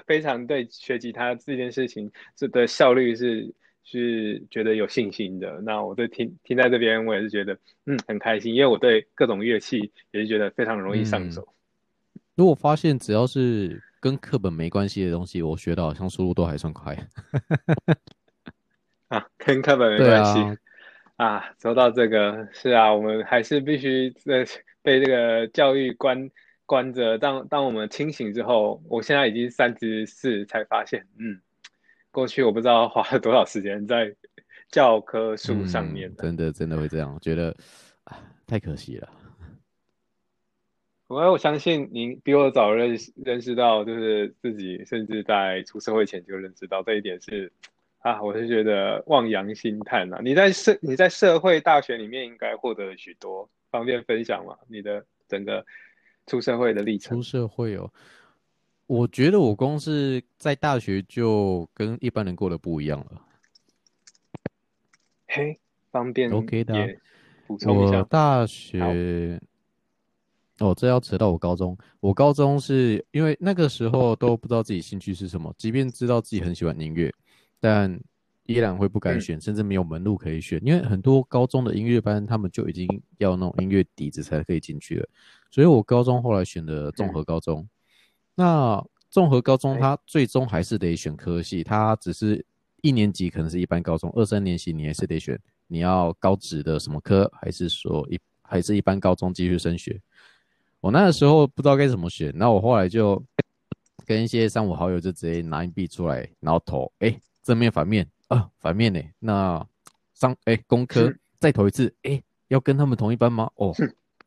[0.06, 5.60] 非常对学吉他这件事情这的效率是是觉得有信心的。
[5.62, 11.48] 那我对听听在这边，我也是觉得嗯很开心，因为我对各种乐器也是觉得非常容易上手。
[12.36, 16.96] 如果发现只要是跟课本没关系的东西，我学的好像速度都还算快。
[19.08, 20.38] 啊，跟课本没关系
[21.16, 21.50] 啊，啊。
[21.60, 24.44] 说到这个，是啊，我们还是必须呃
[24.82, 26.30] 被这个教育关
[26.66, 27.18] 关着。
[27.18, 31.40] 当当我们清醒之后，我现在已经三十四，才发现，嗯，
[32.10, 34.14] 过去我不知道花了多少时间在
[34.70, 37.56] 教科书上面嗯、真的真的会这样，我觉得
[38.04, 39.08] 啊太可惜了。
[41.08, 47.50] 我我相信您比我早认识认识到，就是自己甚至在出社会前就认识到这一点是
[48.00, 50.20] 啊，我是觉得望洋兴叹啊。
[50.22, 54.56] 你在社你在社会大学里面应该获得了许多，方便分享嘛？
[54.68, 55.64] 你的整个
[56.26, 57.22] 出社会的历程出？
[57.22, 57.90] 社会哦，
[58.86, 63.22] 我觉得我光是在大学就跟一般人过得不一样了。
[65.26, 65.58] 嘿，
[65.90, 66.98] 方便 OK 的啊也
[67.46, 68.02] 补充一我下。
[68.02, 69.40] 大学，
[70.60, 71.76] 哦，这要扯到我高中。
[72.00, 77.12] 我高中是因为那个时候都不知道自己兴趣是什么，即便知道自己很喜欢音乐，
[77.60, 77.98] 但
[78.44, 85.08] 依然会不敢选，甚至没有门路可以选，因为很多高中的音乐班他们就已经要那种音乐底子才可以进去了。
[85.50, 87.68] 所以我高中后来选的综合高中。
[88.34, 92.44] 那综合高中它最终还是得选科系，它只是
[92.82, 100.00] 一年级可能是一般高中，二三年级你还是得选你要高职的什么科，还是说一还是一般高中继续升学。
[100.80, 103.22] 我那个时候不知道该怎么选，那我后来就
[104.06, 109.66] 跟一些三五好友就直接拿硬币出来，然后投，哎，正面反面啊，反面呢，那
[110.14, 113.50] 上哎工科再投一次，哎，要跟他们同一班吗？
[113.56, 113.74] 哦，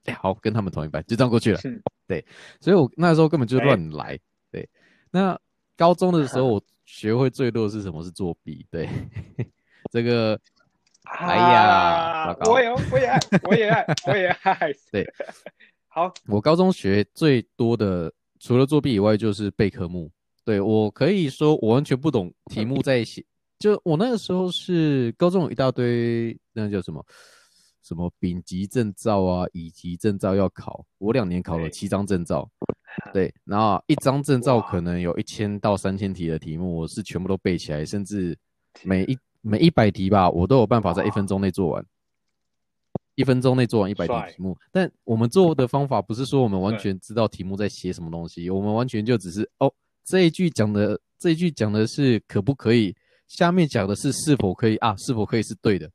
[0.06, 1.60] 哎好，跟他们同一班，就这样过去了。
[2.08, 2.26] 对，
[2.60, 4.20] 所以我那时候根本就乱来。
[4.52, 4.68] 对，
[5.10, 5.40] 那
[5.78, 8.04] 高中的时候 我学会最多的是什么？
[8.04, 8.66] 是作弊。
[8.70, 8.90] 对，
[9.90, 10.38] 这个，
[11.06, 14.74] 哎呀，我也我也爱，我也爱，我也爱。
[14.92, 15.14] 对。
[15.94, 20.10] 好，我高中学最多的除了作弊以外，就是背科目。
[20.46, 23.22] 对我可以说，我完全不懂题目在写。
[23.60, 27.06] 就我那个时候是高中有一大堆，那叫什么
[27.84, 30.86] 什么丙级证照啊、乙级证照要考。
[30.98, 32.50] 我两年考了七张证照，
[33.12, 38.34] 对，然后一张证照可能有一千到三千题的题目，我是全部都背起来，甚至
[38.82, 41.86] 每一每一百题吧，我都有办法在一分钟内做完。
[43.22, 49.72] 一分钟内做完一百题题目，但我们做的方法不是说我们完全知道题目在写什么东西，我们完全就只是哦，
[50.04, 52.94] 这一句讲的这一句讲的是可不可以，
[53.28, 55.90] 下面讲的是是否可以啊，是否可以是对的，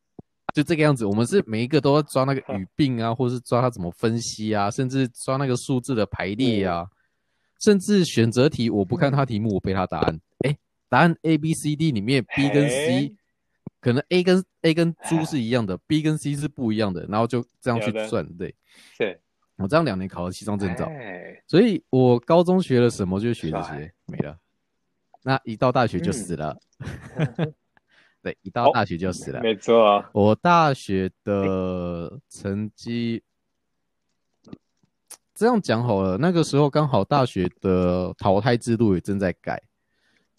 [0.55, 1.05] 就这个样子。
[1.05, 6.87] 我们是每一个都要抓那个语病啊，或是抓它怎么分析啊，甚至抓那个数字的排列啊，
[7.61, 10.57] 甚至选择题我不看它题目，我背它答案，哎，
[10.89, 13.13] 答案 A B C D 里面 B 跟 C。
[13.81, 18.55] 可能 A 跟 A 跟猪是一样的，B 跟 C 是不一样的，然后就这样去算，对。
[18.99, 19.19] 对，
[19.57, 20.91] 我这样两年考了七张证照，
[21.47, 24.37] 所以我高中学了什么就学这些，没了。
[25.23, 26.59] 那一到大学就死了，
[28.23, 29.85] 对，一到大学就死了，没错。
[29.85, 33.23] 啊我大学的成绩
[35.35, 39.63] 这样讲好了，那个时候刚好大学的淘汰制度也正在改。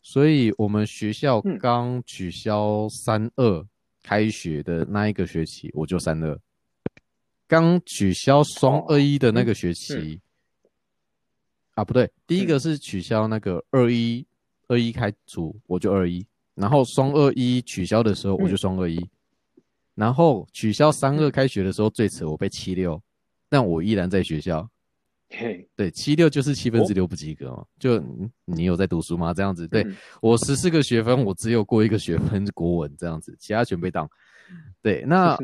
[0.10, 3.68] 所以我们学校刚取消三二
[4.02, 6.40] 开学的那一个学期，我就三二。
[7.46, 10.18] 刚取消双二一的那个学期，
[11.74, 14.26] 啊不对，第一个是取消那个二一
[14.70, 16.26] 二一开除，我就二一。
[16.56, 18.98] 然后双二一取消的时候，我就双二一。
[19.94, 23.02] 然后取消三二开学的时候，最迟我被七六，
[23.50, 24.70] 但我依然在学校。
[25.76, 27.66] 对，七六就是七分之六不及格嘛？
[27.78, 28.02] 就
[28.46, 29.34] 你有在读书吗？
[29.34, 29.86] 这样子，对
[30.22, 34.10] 我十四个学分，我只有过一个学分国文这样子，其他全被当。
[34.82, 35.38] 对，那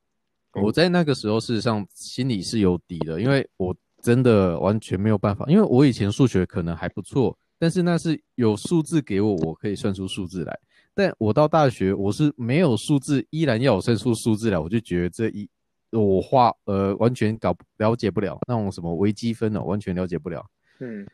[0.62, 10.58] 我在那个时候事实上心里是有底的，因为我真的完全没有办法，因为我以前数学可能还不错，但是那是有数字给我，我可以算出数字来。
[10.92, 15.48] 但我到大学，我是没有数字，依然要我算出数字来，我就觉得这一。
[15.92, 20.44] 我画呃完全搞了解不了那种什么微积分哦，完全了解不了。
[20.78, 21.06] 嗯，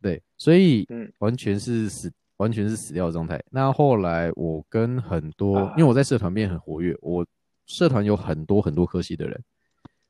[0.00, 3.42] 对，所以嗯完全是死完全是死掉的状态。
[3.50, 7.26] 那后来我跟很多，因为我在社团变很活跃，我
[7.66, 9.44] 社团有很多很多科系的人。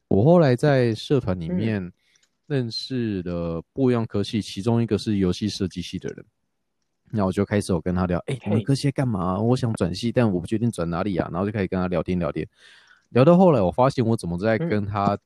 [0.09, 1.93] 我后来在社团里面
[2.47, 6.25] 认识的不一样科系，其中一个是游戏设计系的人。
[7.13, 9.41] 那我就开始我跟他聊，哎，你们科系干嘛？
[9.41, 11.29] 我想转系，但我不确定转哪里啊。
[11.33, 12.47] 然后就开始跟他聊天聊天。
[13.11, 15.19] 聊到后来，我发现我怎么在跟他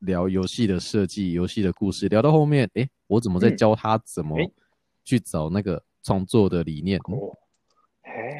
[0.00, 2.08] 聊游戏的设计、游戏的故事。
[2.08, 4.36] 聊到后面，哎，我怎么在教他怎么
[5.04, 7.00] 去找那个创作的理念？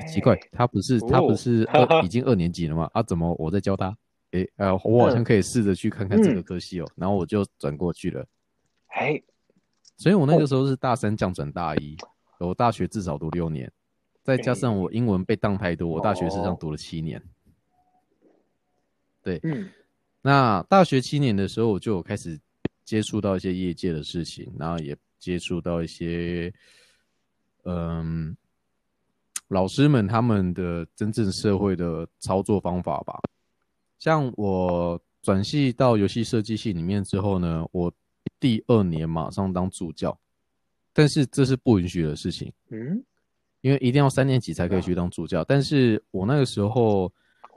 [0.09, 2.91] 奇怪，他不是他不是 二已经二年级了吗？
[2.93, 3.97] 啊，怎么我在教他？
[4.33, 6.87] 哎，呃，我好像可以试着去看看这个科系哦。
[6.97, 8.27] 然后我就转过去了。
[8.89, 9.23] 哎，
[9.97, 11.97] 所以我那个时候是大三降转大一，
[12.41, 13.71] 我大学至少读六年，
[14.25, 17.23] 再加上我英文被当太多，我大学实际上读了七年。
[19.23, 19.71] 对，嗯，
[20.21, 22.37] 那大学七年的时候，我就开始
[22.85, 26.53] 接触到一些业界的事情，然后也接触到一些，
[27.63, 28.37] 嗯，
[29.47, 33.17] 老师们他们的真正社会的操作方法吧。
[34.01, 37.93] 像我转系到游戏设计系里面之后呢，我
[38.41, 40.19] 第二年马上当助教，
[40.93, 43.01] 但是这是不允许的事情，嗯，
[43.61, 47.13] 因为一定要三年级才可以去当助教，但是我那个时候。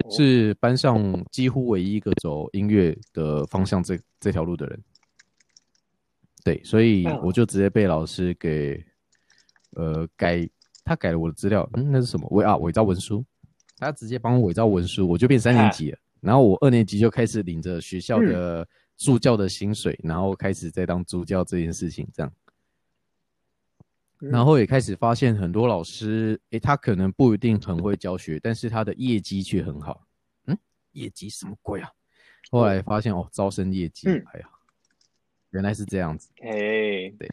[0.09, 4.83] 是班上几乎唯一一个走音乐的方向这这条路的人，
[6.43, 8.83] 对，所以我就直接被老师给
[9.75, 10.47] 呃改，
[10.83, 12.27] 他改了我的资料，嗯，那是什么？
[12.31, 13.25] 伪啊伪造文书，
[13.77, 22.31] 他直接帮我伪造文书，我就变三年级了，然后我二年级就开始领着学校的助教的薪水，然后开始在当助教这件事情，这样，
[24.31, 30.05] 然后也开始发现很多老师，诶，他可能不一定很会教学，但是他的业绩却很好。
[30.47, 30.57] 嗯，
[30.91, 31.89] 业绩什么鬼啊？
[32.51, 34.49] 后来发现哦，招生业绩，哎呀，
[35.51, 36.29] 原来是这样子。
[36.41, 36.49] 哎，
[37.17, 37.29] 对，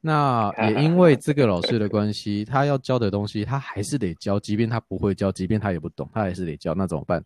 [0.00, 6.74] 那也因为这个老师的关系，他要教的东西他还是得教，即便他不会教，即便他也不懂，他还是得教。
[6.74, 7.24] 那怎么办？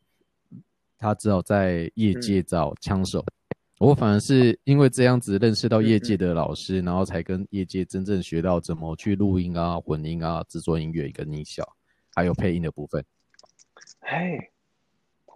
[0.99, 3.25] 他只好在业界找枪手。
[3.79, 11.65] 我反而是因为这样子认识到业界的老师，然后才跟业界真正学到怎么去录音啊、混音啊、制作音乐跟音效，
[12.13, 13.05] 还有配音的部分。
[14.01, 14.51] 嘿，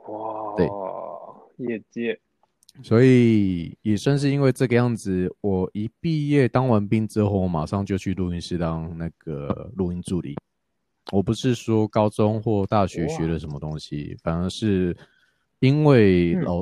[0.09, 0.66] 哇，对，
[1.59, 2.18] 业界，
[2.82, 10.36] 所以也算是因为这个样子，我一毕业当完兵之后，我马上就去录音室当那个录音助理。
[11.12, 14.97] 我不是说高中或大学学了什么东西，反而是
[15.61, 16.61] 因为老。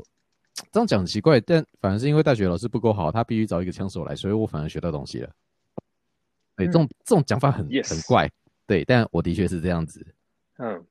[0.70, 5.30] 这样讲很奇怪，但反而是因为大学老师不够好，他必须找一个枪手来，所以我反而学到东西了。
[6.56, 8.30] 对，这种这种讲法很很怪，
[8.66, 10.06] 对，但我的确是这样子。
[10.58, 10.86] 嗯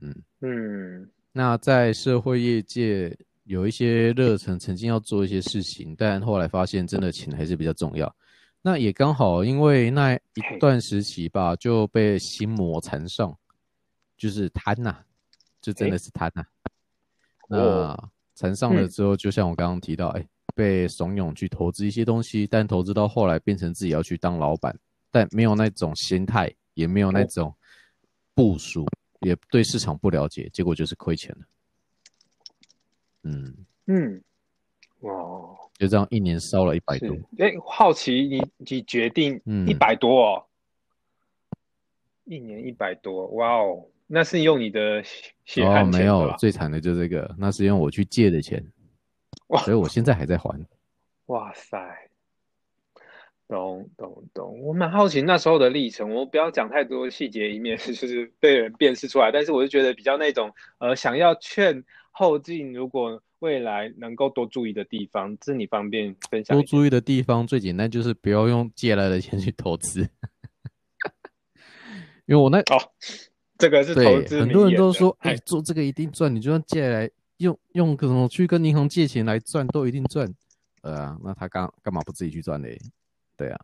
[0.00, 1.10] 嗯嗯。
[1.32, 8.14] 那在社会业界有一些热忱，曾经要做一些事情，但后来发现真的钱还是比较重要。
[8.60, 13.34] 那也刚好因为那一段时期吧，就被心魔缠上，
[14.16, 14.96] 就是贪呐，
[15.60, 16.44] 就真的是贪呐。
[17.48, 18.10] 那。
[18.38, 20.24] 缠上了之后，就像我刚刚提到，哎，
[20.54, 24.78] 被怂恿去投资一些东西，但投资到后来变成自己要去当老板，
[25.10, 27.52] 但没有那种心态，也没有那种
[28.36, 28.86] 部署，
[29.22, 31.46] 也对市场不了解，结果就是亏钱了。
[33.24, 34.22] 嗯嗯，
[35.00, 35.12] 哇，
[35.76, 37.08] 就这样一年烧了一百多。
[37.38, 40.44] 哎，好奇你你决定一百多哦，
[42.22, 43.84] 一年一百多，哇哦。
[44.10, 45.04] 那是用你的
[45.44, 48.64] 血汗钱哦，没有，最惨的就是这个，那是用我去借的钱，
[49.48, 49.60] 哇！
[49.62, 50.66] 所以我现在还在还。
[51.26, 51.78] 哇塞，
[53.46, 59.30] 懂懂懂，我蛮好奇那时候的历程，我不要讲太多细节，以免 就是被人辨识出来。
[59.30, 66.56] 但是我就觉得比较那种，呃，想要劝后进，如果未来能够多注意的地方，是你方便分享。
[66.56, 70.08] 多注意的地方最简单就是不要用借来的钱去投资，
[72.24, 72.90] 因为我那哦。
[73.58, 76.32] 这个是投资，很多人都说，哎，做这个一定赚。
[76.34, 80.32] 你就算借来用用什么去跟银行借钱来赚，都一定赚。
[80.82, 82.80] 呃，那他干干嘛不自己去赚嘞？
[83.36, 83.60] 对啊。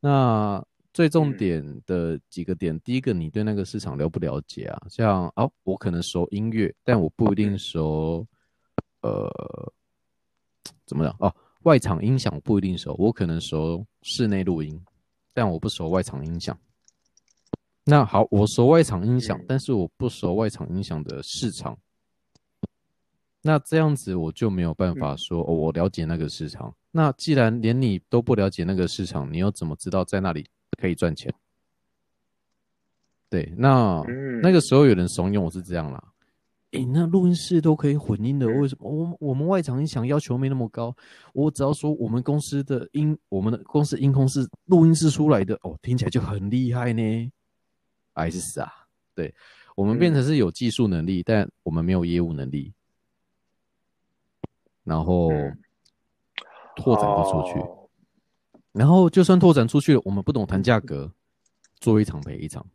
[0.00, 0.64] 那
[0.94, 4.82] 最重点的几个点，第一个，你对那个市场了不了解啊？
[4.88, 8.26] 像哦，我可能熟音乐，但我不一定熟。
[9.02, 9.30] 呃，
[10.86, 11.14] 怎么讲？
[11.20, 11.32] 哦，
[11.64, 14.82] 外场音响不一定熟，我可能熟室内录音，
[15.34, 16.58] 但我不熟外场音响。
[17.88, 21.78] 那好，我熟外场音响，但是我不熟外场音响的市场。
[23.42, 26.74] 那这样子我就没有办法说，哦，我了解那个市场。
[26.90, 30.44] 那既然连你都不了解那个市场，你又怎么知道在那里
[30.80, 31.32] 可以赚钱？
[33.30, 34.02] 对，那
[34.42, 36.02] 那个时候有人怂恿我是这样啦。
[36.72, 40.92] 诶，那录音室都可以混音的，为什么我我们外场音响要求没那么高？
[41.32, 47.30] 我只要说我们公司的音，我们的公司音控是录音室出来的，哦，听起来就很厉害呢。
[48.22, 48.72] 还是死啊！
[49.14, 49.34] 对
[49.74, 52.72] 我们变成是有技术能力，但我们没有业务能力，
[54.84, 55.30] 然后
[56.74, 57.64] 拓展不出去。
[58.72, 61.10] 然后就算拓展出去了，我们不懂谈价格，
[61.76, 62.66] 做一场赔一场。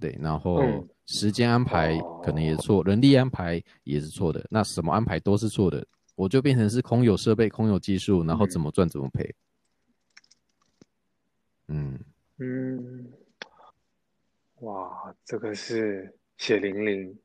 [0.00, 0.60] 对，然后
[1.06, 9.34] 时间安排可能也错，人力安排也是错的，那什么安排都是错的，我就变成是空有设备，空有技术，然后怎么赚怎么赔。
[11.68, 11.98] 嗯。
[12.38, 13.12] 嗯，
[14.56, 17.16] 哇，这个是血淋淋，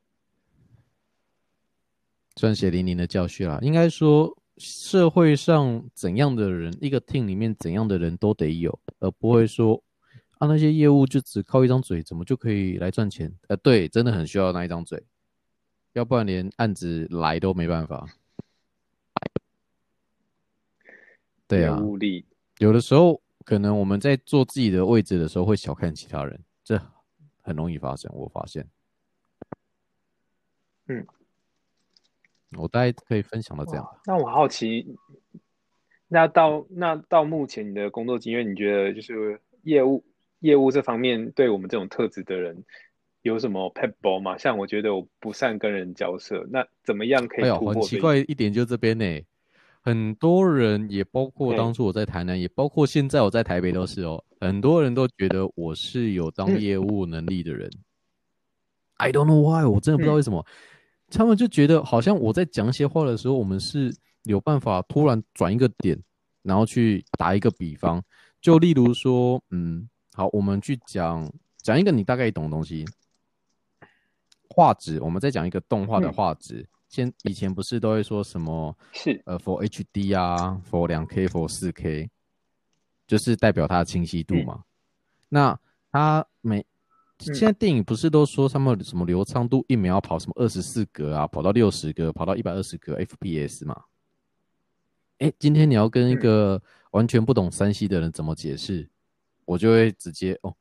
[2.35, 3.57] 算血淋淋的教训啦。
[3.63, 9.83] 应该说，社会上怎样的人，一个 team 里面怎样的人都得有，而不会说
[10.37, 13.33] 啊那些业务就只靠一张嘴，怎么就可以来赚钱？
[13.47, 15.03] 呃，对，真的很需要那一张嘴，
[15.93, 18.07] 要不然连案子来都没办法。
[21.47, 21.81] 对啊，
[22.59, 23.19] 有的时候。
[23.45, 26.79] 可能我们在做自己的位置的时候，会小看其他人，这
[27.41, 28.11] 很容易发生。
[28.13, 28.67] 我发现，
[30.87, 31.07] 嗯，
[32.57, 33.99] 我大概可以分享到这样。
[34.05, 34.95] 那我好奇，
[36.07, 40.03] 那到那到目前你的工作经验，你觉得就是业务
[40.39, 42.63] 业务这方面，对我们这种特质的人
[43.21, 44.37] 有什么 pebble 吗？
[44.37, 47.73] 像我觉得我不善跟人交涉，那怎么样可以突破？
[47.73, 49.21] 很奇怪一点就这边呢。
[49.89, 54.23] 很多人也包括当初我在台南，也包括现在我在台北都是哦。
[54.39, 57.67] 很多人都觉得我是有当业务能力的人。
[58.97, 60.45] I don't know why，我真的不知道为什么。
[61.09, 63.91] 他们就觉得好像我在讲一些话的时候，我们是
[64.25, 65.99] 有办法突然转一个点，
[66.43, 67.99] 然后去打一个比方，
[68.39, 71.27] 就例如说，嗯，好，我们去讲
[71.57, 72.85] 讲一个你大概懂的东西，
[74.49, 76.69] 画质，我们再讲一个动画的画质。
[76.89, 78.75] 先以前不是都会说什么？
[78.91, 82.09] 是呃，for HD 啊，for 两 K，for 四 K，
[83.05, 84.63] 就是代表它的清晰度嘛。
[85.29, 85.57] 那
[85.91, 86.65] 它每
[87.19, 93.83] 现在电影不是都说他们什么流畅度一秒要跑什么二十四格啊，跑到六十格，跑到一百二十格 FPS 嘛？
[95.19, 96.59] 哎，今天你要跟一个
[96.89, 98.89] 完全不懂三 C 的人怎么解释，
[99.45, 100.55] 我就会直接哦，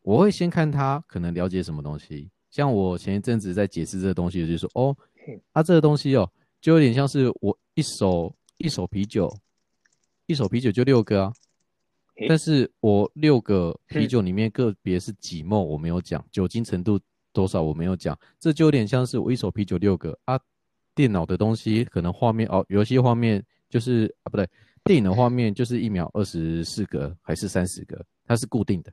[0.00, 2.30] 我会先看他可能了解什么东西。
[2.50, 4.96] 像我前一阵子在解释这个东西，就说哦。
[5.52, 9.32] 它这个东西哦，就有点像是我一手一手啤酒，
[10.26, 11.32] 一手啤酒就六个啊，
[12.28, 16.98] 但是我六个啤酒里面个别是几沫，我没有讲酒精程度
[17.32, 20.40] 多少，我没有讲，这就有点像是我一手啤酒六个啊。
[20.96, 24.48] 电脑的东西可能画面哦，游戏画面就是啊不对，
[24.84, 28.92] 电影的画面就是一秒二十四格还是三十格，它是固定的，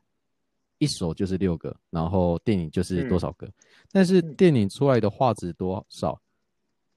[0.82, 3.48] 一手就是六个，然后电影就是多少个。
[3.92, 6.20] 但是电影出来的画质多少，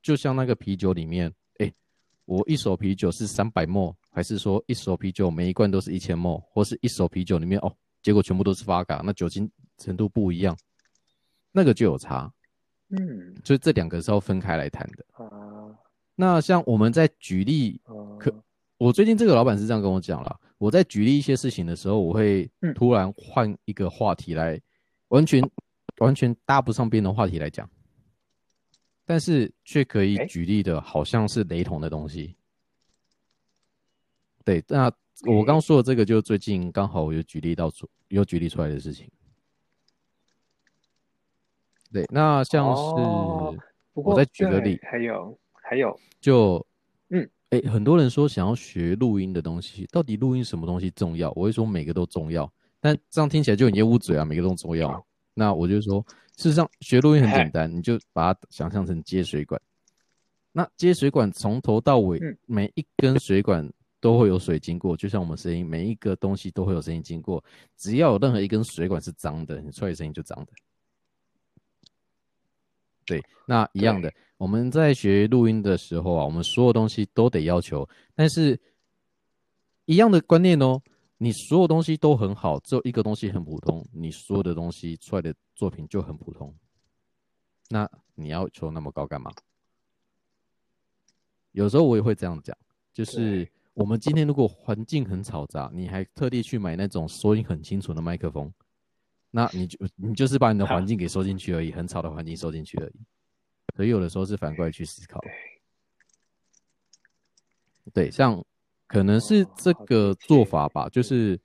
[0.03, 1.71] 就像那个啤酒里面，哎，
[2.25, 7.71] 我一手啤酒是三百沫，还是说一手啤酒每一罐都是一千沫，或是一手啤酒里面哦，
[8.03, 10.57] 结果全部都是发嘎，那酒精程度不一样，
[11.53, 12.33] 那个就有差。
[12.89, 15.25] 嗯，所以这两个是要分开来谈的。
[15.25, 15.77] 啊，
[16.15, 17.81] 那像我们在举例，
[18.19, 18.33] 可
[18.79, 24.61] 我最近这个老板是这样跟我讲了，我在举例一些事情的时候，我会突然换一个话题来，
[25.09, 25.43] 完全。
[25.99, 27.71] 完全搭不上边的话题来讲，
[29.05, 32.35] 但是却可以举例的，好像是雷同的东西。
[34.45, 34.93] 对，那
[35.25, 39.09] 我刚说的这个，就最近刚好有举例到出，有举例出来的事情。
[41.93, 42.83] 对，那像是，
[43.93, 46.67] 我再举个例，还有还有，就
[47.11, 51.31] 嗯，哎，很多人说想要学录音的东西，到底录音什么东西重要？
[51.37, 55.07] 我会说每个都重要，但这样听起来就很业务嘴啊，每个都重要。
[55.35, 56.05] 那我就说，
[56.37, 59.61] 事实上学录音很简单，你就把它想象成接水管。
[60.51, 63.69] 那接水管从头到尾，每一根水管
[64.01, 67.43] 都会有水经过，就像我们声音，每一个东西都会有声音经过。
[67.77, 70.53] 只要有任何一根水管是脏的，你出来的声音就脏的。
[73.07, 78.59] 对，那一样的，我们在学录音的时候啊，我们所有东西都得要求，但是
[79.85, 80.81] 一样的观念哦。
[81.17, 86.53] 你所有东西都很好，只有一个东西很普通，你所有的东西出来的作品就很普通。
[87.69, 89.31] 那你要求那么高干嘛？
[91.53, 92.55] 有时候我也会这样讲，
[92.93, 98.53] 就是我们今天如果环境很嘈杂，你还特地去买那种收音很清楚的麦克风，
[99.35, 102.95] 那你就你就是把你的环境给收进去而已，很吵的环境收进去而已。
[103.75, 105.21] 所以有的时候是反过来去思考，
[107.93, 108.41] 对，像。
[108.87, 111.41] 可能是这个做法吧，就是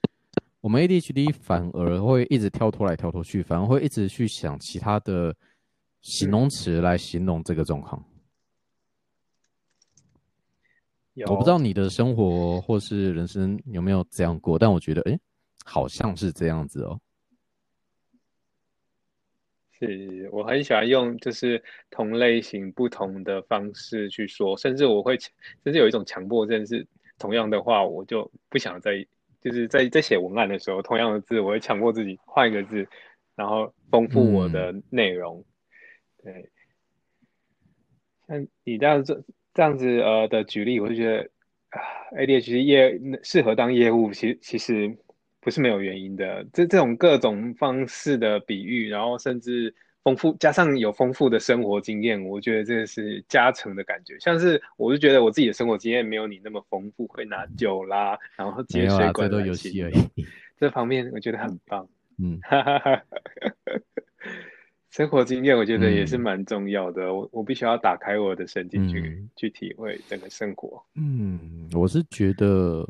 [0.60, 5.34] 我们 ADHD 反而会一直跳脱来跳脱去，反而会一直去想其他的
[6.02, 8.04] 形容词来形容这个状况。
[11.26, 15.18] 我不知道你的生活或是人生有没有这样过，但我觉得，哎，
[15.64, 17.00] 好像是这样子哦。
[19.80, 25.18] 是我很喜欢用就是同类型不同的方式去说，甚至我会
[25.64, 26.86] 甚至有一种强迫症是。
[27.22, 29.06] 同样的话，我就不想再
[29.42, 32.88] 就是在在写文案的时候，同样的字，我会强迫自己换一个字，
[33.36, 35.44] 然后丰富我的内容。
[36.24, 36.48] 对，
[38.26, 39.22] 像你这样子
[39.52, 41.28] 这样子呃的举例，我就觉得
[41.68, 41.82] 啊
[42.16, 44.96] ，ADHD 业适合当业务，其其实
[45.40, 46.44] 不是没有原因的。
[46.52, 49.74] 这这种各种方式的比喻，然后甚至。
[50.02, 54.18] 丰富加上有丰富的生活经验，我觉得这是加成的感觉。
[54.18, 59.96] 像是我就觉得我自己的生活经验没有你那么丰富，会拿酒啦，然后接水管都游戏而已。
[60.58, 61.86] 这方面我觉得很棒。
[62.16, 62.40] 嗯，
[64.88, 67.12] 生活经验我觉得也是蛮重要的。
[67.12, 70.82] 我我必须要打开我的神经去去体会整个生活。
[70.94, 72.88] 嗯，我是觉得，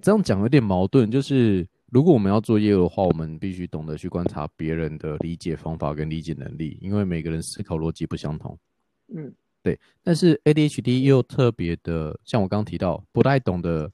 [0.00, 1.66] 这样讲有点矛盾，就是。
[1.90, 8.58] 如果我们要做业务的话，我们必须懂得去观察别人的理解方法跟理解能力，因为每个人思考逻辑不相同。
[9.06, 9.80] 嗯，对。
[10.02, 13.90] 但是 ADHD 又特别的，像我刚刚提到，不太懂得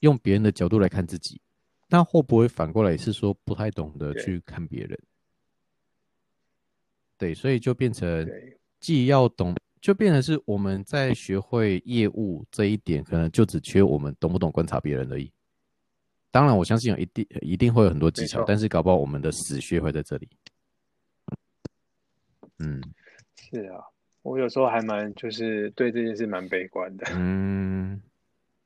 [0.00, 1.38] 用别人的角度来看自己，
[1.86, 4.98] 那会不会反过来是说不太懂得去看别人？
[7.18, 8.26] 对，所以就变成
[8.80, 15.30] 既要懂，就变成是我们在学会业务这一点，可能就只缺我们懂不懂观察别人而已。
[16.30, 20.28] 当然，我相信有一定一定会有很多技巧，但是搞不好我们的死穴会在这里。
[22.60, 22.80] 嗯，
[23.36, 23.82] 是啊，
[24.22, 27.04] 我有时候还蛮就是对这件事蛮悲观的。
[27.16, 28.00] 嗯，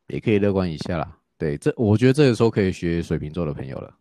[0.09, 1.19] 也可以乐观一下啦。
[1.39, 3.99] 对，这我觉得这个时候可以学水瓶座的朋友了。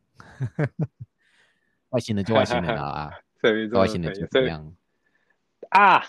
[1.92, 3.10] 外星人就外星人啊，
[3.40, 4.76] 水瓶座外星人就这样
[5.70, 6.04] 啊。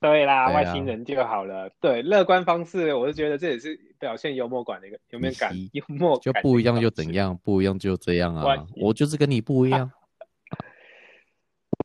[0.00, 1.70] 对啦，对啊外星人就好了。
[1.80, 8.66] 对，乐观方式，我是觉得这也是表现幽默感的一个有没有感嘻幽默就感不一样就怎样，不一样就这样啊。
[8.76, 9.90] 我就是跟你不一样。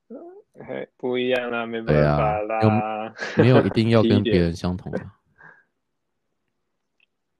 [0.07, 0.23] 方式？
[0.67, 3.13] 嘿不一样啦，没办对啊法啦。
[3.37, 5.15] 没有一定要 跟别人相同啊。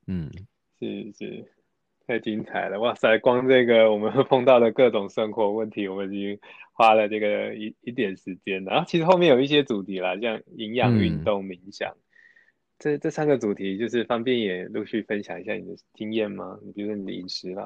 [0.08, 0.32] 嗯，
[0.80, 1.46] 是是，
[2.12, 2.78] 太精彩了！
[2.82, 6.38] 哇塞，光这个我们会碰到的各种生活问题，我们已经
[6.74, 8.72] 花了这个一一点时间了。
[8.72, 11.96] 然后其实后面有一些主题啦，像营养、嗯运动、冥想，
[12.78, 16.60] 这这三个主题，就是方便也陆续分享一下你的经验吗？
[16.66, 17.66] 你比如说你的饮食啦、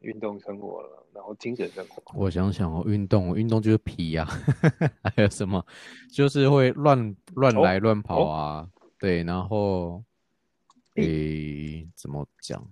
[0.00, 2.02] 运动生活了，然后精神生活。
[2.18, 4.24] 我想想哦，运动，运动就是皮呀、
[5.04, 5.62] 还有什么？
[6.10, 8.66] 就是会乱乱哦来乱跑啊。
[8.98, 10.02] 对，然后，
[10.94, 12.66] 诶、怎么讲？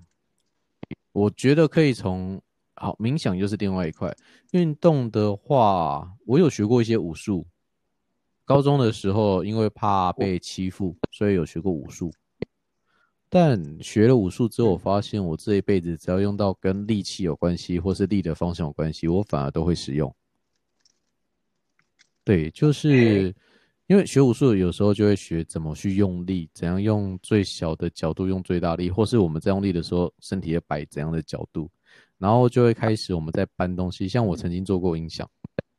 [1.13, 2.41] 我觉得可以从
[2.75, 4.15] 好冥想又是另外一块。
[4.53, 7.47] 运动的话，我有学过一些武术。
[8.45, 12.13] 高中的时候，因为怕被欺负，所以有学过武术。
[13.29, 20.13] 但学了武术之后，我发现我这一辈子只要用到跟力气有关系，或是力的方向有关系，我反而都会使用。
[22.25, 23.33] 对，就是
[23.91, 31.69] 因为学武术有时候就会学怎么去用力，怎样用最小的角度用最大力，或是我们在用力的时候，身体要摆怎样的角度，
[32.17, 34.07] 然后就会开始我们在搬东西。
[34.07, 35.29] 像我曾经做过音响，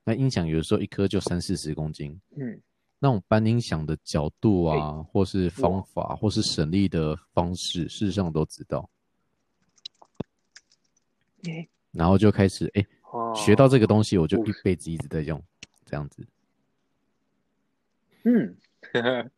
[0.03, 2.61] 那音响有的时候一颗就三四十公斤，嗯，
[2.99, 8.89] 那种搬音响的角度啊，或是方法，或是省力的方式，事实上都知道。
[11.43, 15.41] 诶然后就开始哎、哦学到这个东西，我就哦一辈子一直在用，
[15.85, 16.27] 这样子。
[18.23, 18.55] 嗯，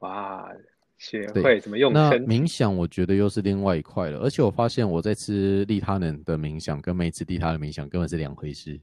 [0.00, 0.50] 哇，
[0.98, 4.18] 学对会怎么用那冥想，我觉得又是另外一块了。
[4.20, 8.80] 而且我发现我在吃利他能的冥想，跟没吃利他的冥想根本是两回事。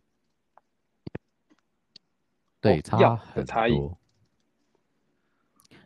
[2.59, 3.97] 对，差很有差异多。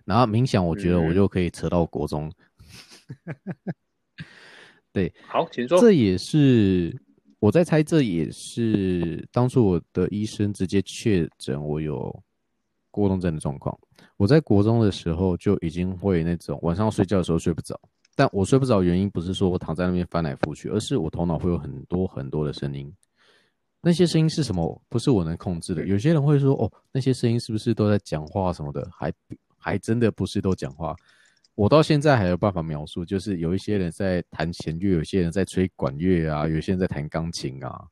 [0.05, 2.31] 然后冥想，我觉得我嗯就可以扯到国中。
[4.93, 5.79] 对，好，请说。
[5.79, 6.97] 这也是
[7.39, 12.23] 我在猜，这也是当初我的医生直接确诊我有
[12.91, 13.75] 过动症的状况。
[14.17, 17.79] 我在国中的时候就已经会那种晚上睡觉的时候睡不着，
[18.15, 22.93] 但我睡不着的原因不是说我躺在那边翻来覆去，而是我头脑会有很多很多的声音。
[23.81, 24.79] 那些声音是什么？
[24.89, 25.83] 不是我能控制的。
[25.87, 29.11] 有些人会说：“哦，那些声音是不是都在讲话什么的？”还
[29.57, 30.95] 还真的不是都讲话。
[31.55, 37.83] 我到现在还有办法描述，就是有一些人在弹弦乐，有些人在吹管乐啊，有些人在弹钢琴啊，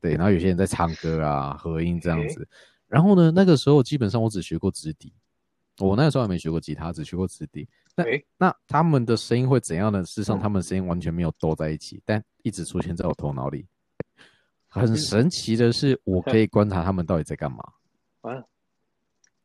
[0.00, 2.48] 对，然后有些人在唱歌啊，合音这样子。
[2.88, 5.12] 然后呢，那个时候基本上我只学过直笛，
[5.78, 7.68] 我那个时候还没学过吉他，只学过直笛。
[7.96, 10.04] 那诶那他们的声音会怎样呢？
[10.04, 13.66] 事实上，嗯他们的声音完全没有斗在一起，但一直出现在我头脑里。
[14.68, 17.58] 很神奇的是，我可以 观察他们到底在干嘛，
[18.20, 18.44] 啊，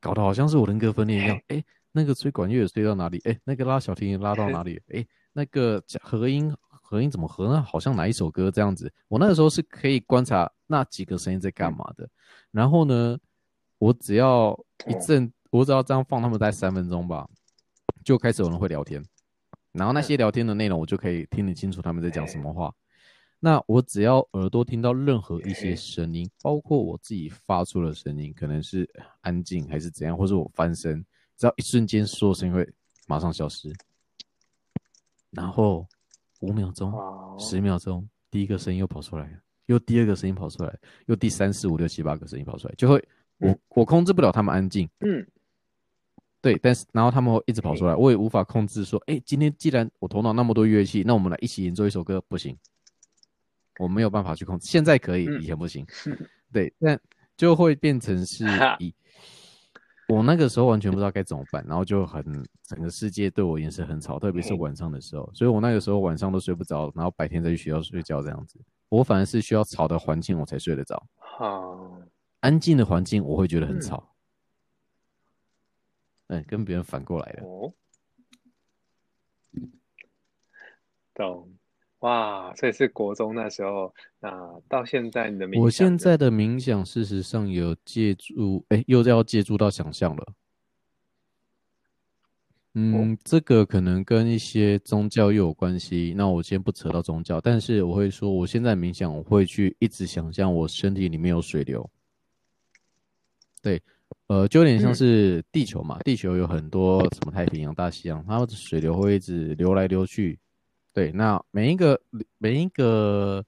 [0.01, 1.39] 搞得好像是我人格分裂一样。
[1.47, 1.63] 哎，
[1.93, 3.19] 那个吹管乐的吹到哪里？
[3.23, 4.81] 哎，那个拉小提琴拉到哪里？
[4.93, 7.61] 哎，那个讲合音合音怎么合呢？
[7.63, 8.91] 好像哪一首歌这样子。
[9.07, 12.09] 我那个时候是可以观察那几个声音在干嘛的。
[12.51, 13.17] 然后呢，
[13.81, 14.55] 我只要
[14.85, 17.27] 一阵，我只要这样放他们待三分钟吧，
[18.05, 19.03] 就开始有人会聊天。
[19.71, 22.71] 然后那些聊天的内容，我就可以听得清楚他们在讲什么话。
[23.39, 28.87] 那我只要耳朵听到任何一些声音，包括我自己发出的声音，可能是
[29.21, 31.03] 安静还是怎样，或者我翻身，
[31.35, 32.71] 只要一瞬间，所有声音会
[33.07, 33.73] 马上消失。
[35.31, 35.87] 然后
[36.41, 36.93] 五秒钟、
[37.39, 43.03] 十秒钟，第一个声音又跑出来了，又第二个声音跑出来，又第三四五六七八个声音跑出来，就会
[43.41, 45.25] 我我控制不了他们安静，嗯，
[46.41, 52.57] 对，但是然后他们会一直跑出来，我也无法控制说，哎，今天既然我头脑那么多乐器，那我们来一起演奏一首歌，不行，
[53.79, 54.67] 我没有办法去控制。
[54.67, 55.41] 现在可以，嗯。
[55.41, 55.85] 以前不行。
[56.53, 56.99] 对，但
[57.35, 58.45] 就会变成是
[58.79, 58.93] 以
[60.07, 62.23] 我那个时候完全不知道该怎么办，然后就很
[62.63, 68.59] 整个世界对我也是很吵，特别是晚上的时候，所以我那个时候晚上都睡不着，然后白天再去学校睡觉这样子。
[68.89, 71.97] 我反而是需要吵的环境我才睡得着，好，
[72.41, 74.15] 安静的环境我会觉得很嗯吵。
[76.27, 77.43] 嗯，跟别人反过来的。
[77.43, 77.73] 哦，
[81.13, 81.49] 懂，
[81.99, 90.33] 哇，所以是国中那时候，那到现在你的冥想，我现在的冥想，事实上有借助，哎，又要借助到想象了。
[92.73, 96.13] 嗯，这个可能跟一些宗教又有关系。
[96.15, 101.87] 那我先不扯到宗教，但是我会说，我现在冥想，我会去一直想象我身体里面有水流。
[103.61, 103.81] 对，
[104.27, 110.39] 呃，就有点像嗯是地球嘛，地球有很多什么太平洋、大西洋，它的水流会一直流来流去，
[110.93, 112.01] 对，那每一个
[112.39, 113.45] 每一个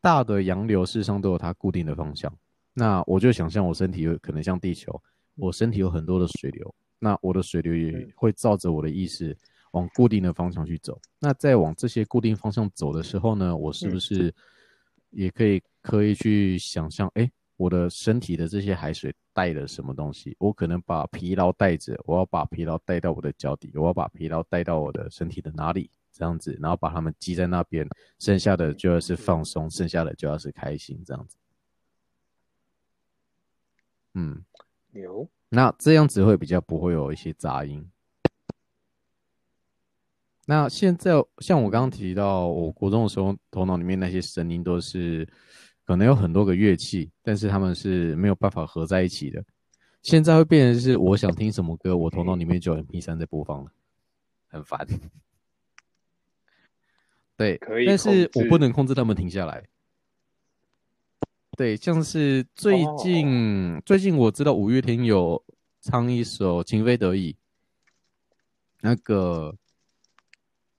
[0.00, 2.32] 大的洋流，事实上都有它固定的方向。
[2.72, 5.00] 那我就想象我身体有可能像地球，
[5.36, 9.36] 我身体有很多的水流，那我的水流也会照着我的意识
[9.70, 11.00] 往固定的方向去走。
[11.20, 14.34] 那在往这些固定方向走的时候呢，我是不是
[15.10, 17.30] 也可以刻意去想象，哎？
[17.56, 20.34] 我的身体的这些海水带了什么东西？
[20.38, 25.90] 我可能把疲劳带着，我要把疲劳带到我的脚底，我要把疲劳带到我的身体的哪里？
[26.12, 27.86] 这样子，然后把它们积在那边，
[28.20, 31.36] 剩下的就要是放松，剩下的就要是开心，这样子。
[34.14, 34.44] 嗯，
[34.92, 35.28] 牛。
[35.48, 37.90] 那这样子会比较不会有一些杂音。
[40.46, 45.28] 那现在像我刚刚提到，我国中的时候，头脑里面那些声音都是。
[45.84, 49.44] 可能有很多个乐器，但是他们是没有办法合在一起的。
[50.02, 53.70] 现在会变成是，我想听什么歌，我头脑里面就有 MP 三在播放了，
[54.48, 54.86] 很烦。
[57.36, 59.64] 对，可以，但是我不能控制他们停下来。
[61.56, 65.42] 对，像是最近，最近我知道五月天有
[65.80, 67.32] 唱一首《情非得已》，
[68.80, 69.56] 那个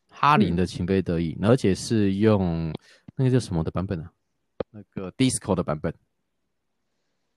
[0.09, 2.73] 哈林的《情非得已》，而且是用
[3.15, 4.09] 那个叫什么的版本呢？
[4.75, 5.93] 那个 disco 的版本，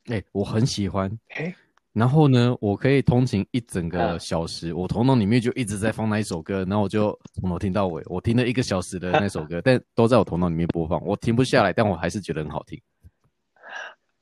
[0.07, 1.09] 哎，我很喜欢。
[1.37, 1.55] 哎，
[1.93, 12.81] 然后呢，我可以通勤一整个小时，我头脑里面就一直在放那一首歌，然后我就从头听到尾，我听了一个小时的那首歌， 但都在我头脑里面播放，我停不下来，但我还是觉得很好听。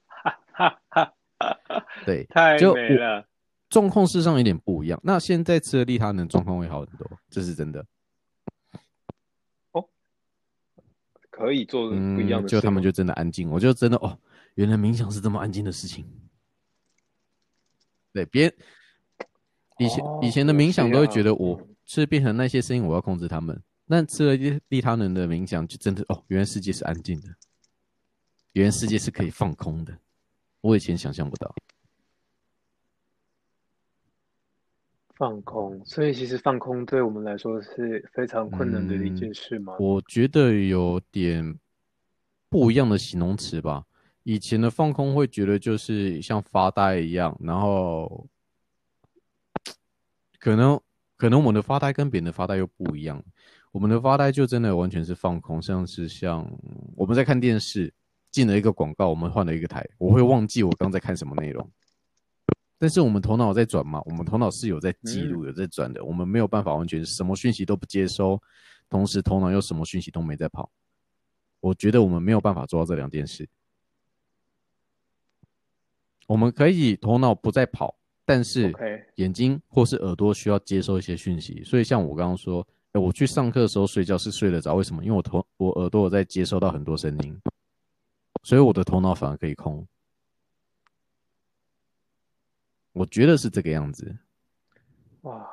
[0.06, 1.84] 哈哈哈哈哈！
[2.04, 3.26] 对，太美了。
[3.70, 5.00] 状况事实上有点不一样。
[5.02, 7.82] 那现在吃了利他能，状况会好很多，这是真的。
[11.36, 14.18] 可以做不一样的，就他们就真的安静，我就真的哦，
[14.54, 16.02] 原来冥想是这么安静的事情。
[18.10, 18.46] 对，别
[19.78, 23.62] 以前以前的冥想都会觉得我是变成那些声音，我要控制他们。
[23.86, 27.28] 但吃了利利他人的冥想，就真的哦，原来世界是安静的，
[28.52, 29.98] 原来世界是可以放空的，
[30.62, 31.54] 我以前想象不到。
[35.16, 39.74] 放空，所以其实放空对我们来说是非常困难的一件事吗？
[39.80, 41.58] 我觉得有点
[42.50, 43.84] 不一样的形容词吧。
[44.24, 48.26] 以前的放空会觉得就是像发呆一样，然后
[50.38, 50.78] 可能
[51.16, 53.22] 可能我们的发呆跟别人的发呆又不一样。
[53.72, 56.46] 我们的发呆就真的完全是放空，像是像
[56.94, 57.92] 我们在看电视，
[58.30, 61.70] 进了一个广告，我们换了一个台，我会忘记我刚在看什么内容。
[62.78, 68.40] 但是我们头脑在转嘛，我们头脑是有在记录、有在转的，我们没有办法完全什么讯息都不接收，
[68.90, 70.70] 同时头脑又什么讯息都没在跑。
[71.60, 73.48] 我觉得我们没有办法做到这两件事。
[76.26, 78.74] 我们可以头脑不再跑，但是
[79.14, 81.64] 眼睛或是耳朵需要接收一些讯息。
[81.64, 85.02] 所以像我刚刚说，哎我去上课的时候睡觉是睡得着，为什么？
[85.02, 87.40] 因为我头我耳朵我在接收到很多声音，
[88.42, 89.86] 所以我的头脑反而可以空。
[92.96, 94.16] 我觉得是这个样子，
[95.20, 95.46] 哇，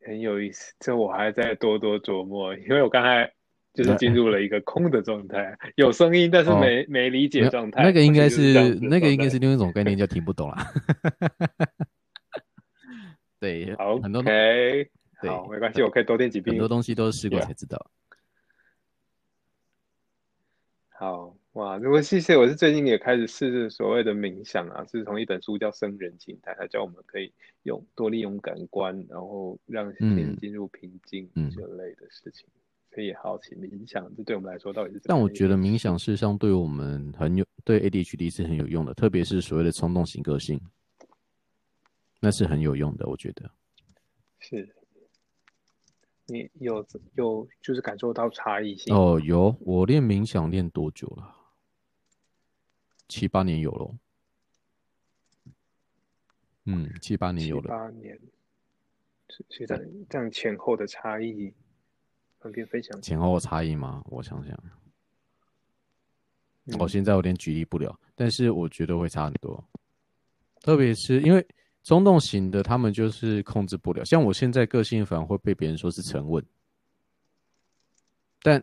[0.00, 0.74] 很有意思。
[0.80, 3.32] 这我还在多多琢磨，因为我刚才
[3.72, 7.84] 就是进入了一个空的状态，有声音，但是没没理解状态。
[7.84, 10.56] 那个应该是那个应该是另一种概念，叫听不懂了。
[13.38, 14.90] 对，好，很多对，
[15.22, 16.52] 好，没关系，我可以多听几遍。
[16.52, 17.90] 很多东西都是试过才知道。
[20.88, 21.36] 好。
[21.56, 27.32] 哇，如果谢谢，我是最近也开始试所谓的冥想啊，是从一本书叫《生人心态》，它教我们可以
[27.62, 32.46] 用多利用感官，然后让心进入平静这类的事情。
[32.92, 35.04] 所以好奇冥想，这对我们来说到底是怎？
[35.08, 40.60] 但我觉得冥想事实上对我们很有，对 ADHD 是很有用的，特别是所谓的冲动型个性，
[42.20, 43.50] 那是很有用的，我觉得。
[44.40, 44.68] 是。
[46.26, 46.84] 你有
[47.14, 48.94] 有就是感受到差异性？
[48.94, 49.56] 哦，有。
[49.60, 51.32] 我练冥想练多久了？
[53.08, 53.94] 七八年有了，
[56.64, 57.68] 嗯，七八年有了。
[57.68, 58.18] 八年，
[59.48, 61.54] 现在这样前后的差异，
[62.40, 63.00] 方便分享？
[63.00, 64.02] 前后差异吗？
[64.06, 64.58] 我想想，
[66.78, 69.64] 我现在有点举例不了，但是我觉得会差很多。
[70.60, 71.46] 特别是因为
[71.84, 74.04] 冲动型的，他们就是控制不了。
[74.04, 76.44] 像我现在个性反而会被别人说是沉稳，
[78.42, 78.62] 但。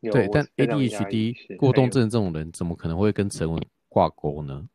[0.00, 4.66] 对，但 ADHD 过动症这种人怎么可能会跟沉稳挂钩呢？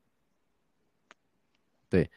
[1.90, 2.10] 对，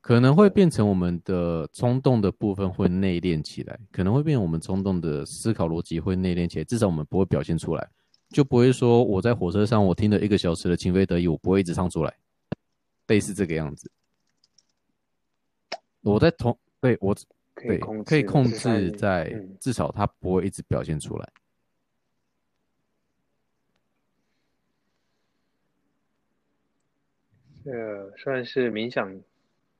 [0.00, 7.88] 可能会变成我们的冲动的部分会内敛起来，可能会变成我们冲动的思考逻辑会内敛起来，至少我们不会表现出来，
[8.30, 12.12] 就不会说我在火车上我听了一个小时的情非得已，我不会一直唱出来，
[13.06, 13.90] 类似这个样子。
[16.02, 17.14] 我在同对我
[17.54, 21.32] 对，可以控制，在嗯至少他不会一直表现出来。
[27.66, 29.12] 这算是冥想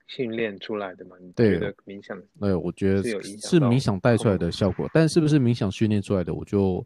[0.08, 1.16] 训练出来的嘛？
[1.20, 6.84] 你对觉得冥想对，我觉得是冥想带出来的效果，但是不是冥想训练出来的，我就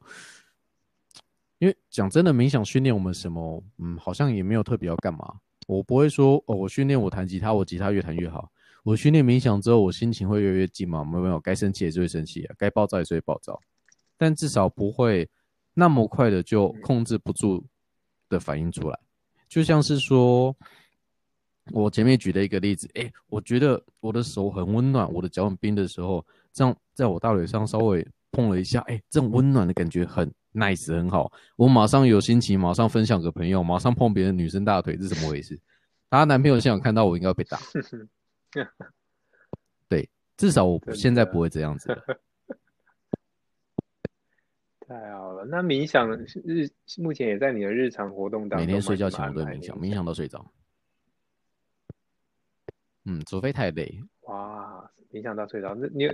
[1.58, 5.40] 因为讲真的，冥想训练我们什么，嗯，好像也没有特别要干嘛。
[5.66, 8.50] 我不会说哦，我训练我弹吉他，我吉他越弹越好。
[8.82, 13.58] 我训练冥想之后，我心情会越来越静嘛，没有没有，该生气也是会生气啊，该暴躁也是会暴躁，
[14.18, 15.28] 但至少不会
[15.72, 17.64] 那么快的就控制不住
[18.28, 18.98] 的反应出来。
[19.48, 20.56] 就像是说，
[21.72, 31.32] 我前面举的一个例子，哎、我觉得我的手很温暖，我的脚很冰的时候，这样在我大腿上稍微碰了一下，哎、这种温暖的感觉很 nice，很好。
[31.56, 35.58] 我马上有心情，马上分享给朋友，马上碰别的女生大腿，这是怎么回事？
[36.08, 37.58] 她男朋友现场看到我，应该会被打。
[39.88, 42.02] 对，至少我现在不会这样子了。
[44.88, 45.44] 太好了。
[45.44, 46.10] 那冥想
[46.44, 46.68] 日
[46.98, 50.44] 目前也在你的日常活动当中，每天睡觉前我都会冥想，冥想到睡着。
[53.04, 56.12] 嗯，除非太累，哇，影响到睡着，那你有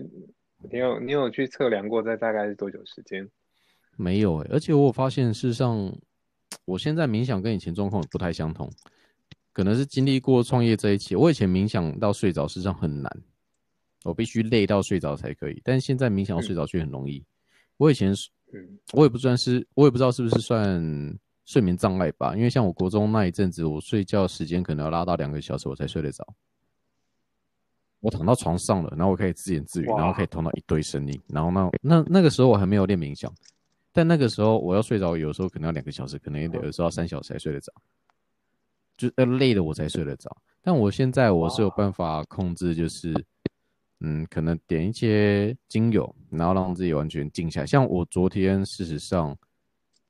[0.71, 3.29] 你有你有去测量过，这大概是多久时间？
[3.97, 5.93] 没有诶、而且我发现，事实上，
[6.65, 8.71] 我现在冥想跟以前状况不太相同，
[9.53, 11.17] 可能是经历过创业这一期。
[11.17, 13.11] 我以前冥想到睡着，事实上很难，
[14.05, 15.61] 我必须累到睡着才可以。
[15.65, 17.25] 但是现在冥想到睡着却很容易。
[17.79, 18.15] 我以前
[18.93, 26.27] 我也不算是，我也不知道是不是算睡眠障碍吧，因为像我国中那一阵子，我睡觉时间可能要拉到两个小时我才睡得着。
[28.07, 33.29] 我躺到床上了，然后我可以自言自语，然后可以听到一堆声音，然后那那那个时候我还没有练冥想，
[33.93, 37.73] 但那个时候我要睡着，有时候可能要两个小时，可能也得有时候要三小时才睡得着，
[38.97, 40.31] 就要累了我才睡得着。
[40.63, 43.13] 但我现在我是有办法控制，就是
[43.99, 47.67] 嗯，可能点一些精油，然后让自己完全静下来。
[47.67, 49.37] 像我昨天，事实上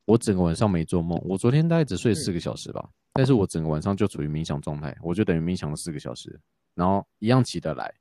[0.04, 6.38] 我整个晚上没做梦，我昨天大概只睡四个小时吧，但是我整个晚上就处于冥想状态，我就等于冥想了四个小时，
[6.76, 7.92] 然后一样起得来，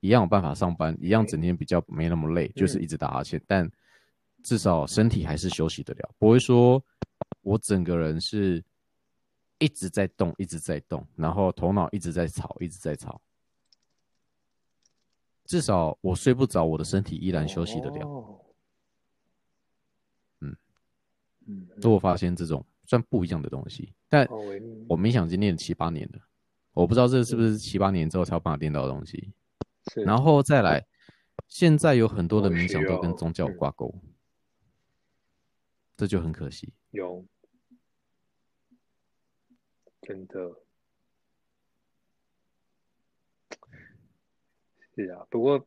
[0.00, 3.70] 一样有办法上班，一样整天比较没那么累，就是一直打哈欠，但
[4.42, 6.82] 至少身体还是休息得了，不会说
[7.42, 8.64] 我整个人是
[9.58, 13.20] 一直在动，一直在动，然后头脑一直在吵，一直在吵。
[15.44, 18.08] 至少我睡不着，我的身体依然休息得了。
[18.08, 18.40] 哦。
[20.40, 20.56] 嗯。
[21.46, 24.26] 嗯，都我发现这种算不一样的东西，但
[24.88, 26.18] 我冥想已经练了七八年了，
[26.74, 29.32] 我不知道这是不是七八年之后才有办法练到的东西。
[29.92, 30.84] 是，然后再来，
[31.46, 33.94] 现在有很多的冥想都跟宗教嗯挂钩，
[35.96, 36.72] 这就很可惜。
[36.90, 37.24] 有，
[40.02, 40.50] 真的，
[44.94, 45.26] 是啊。
[45.30, 45.66] 不过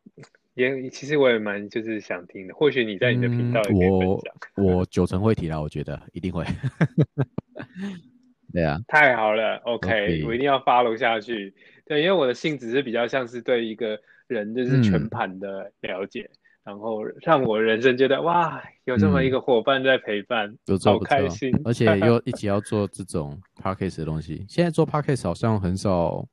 [0.56, 4.34] 也其实我也蛮就是想听的，或许你在你的频道也可以分嗯我享。
[4.56, 6.44] 我九成会提啦，我觉得一定会。
[8.54, 11.54] 对啊，太好了，OK，OK 我一定要 follow 下去。
[11.86, 16.30] 对，因为我的性质是比较像是对一个人就是全嗯盘的了解，
[16.64, 24.46] 然后让我人生觉得哇，有这么一个伙伴在陪伴，好不错不错开心，而 且又一起要做这种 podcast 的东西。
[24.50, 26.26] 现在做 podcast 好像很少，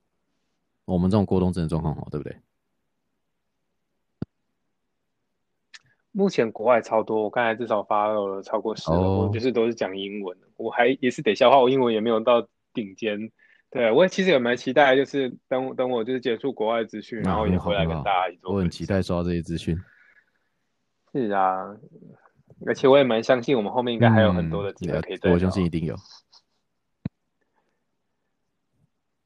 [0.84, 2.36] 我们这种过冬症的状况好，对不对？
[6.16, 13.18] 目前国外超多，我刚才至少发了超过十个，就是都是讲英文的，我还也是得消化，我英文也没有到顶尖。
[13.68, 18.70] 对我其实也蛮期待，就是等等我就是结束国外资讯，然后也回来跟大家一起做我很。
[18.70, 19.76] 期待收到这些资讯。
[21.12, 21.76] 是啊，
[22.64, 25.34] 而且我也蛮相信我们后面应该还有很多的机会嗯可以再聊。
[25.34, 25.96] 我相信一定有。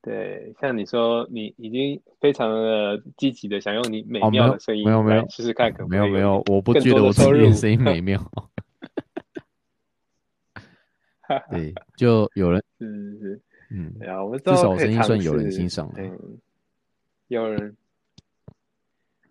[0.09, 8.19] 对，像你说，你已经非常的积极的想用你美妙的声音没有没有试试看，可不可以没有没有，我不觉得我自己的声音美妙。
[11.51, 13.41] 对，就有人 是是是，
[13.71, 13.93] 嗯，
[14.25, 15.95] 我们之至少我声音算有人试欣赏了。
[15.99, 16.39] 嗯，
[17.27, 17.77] 有人，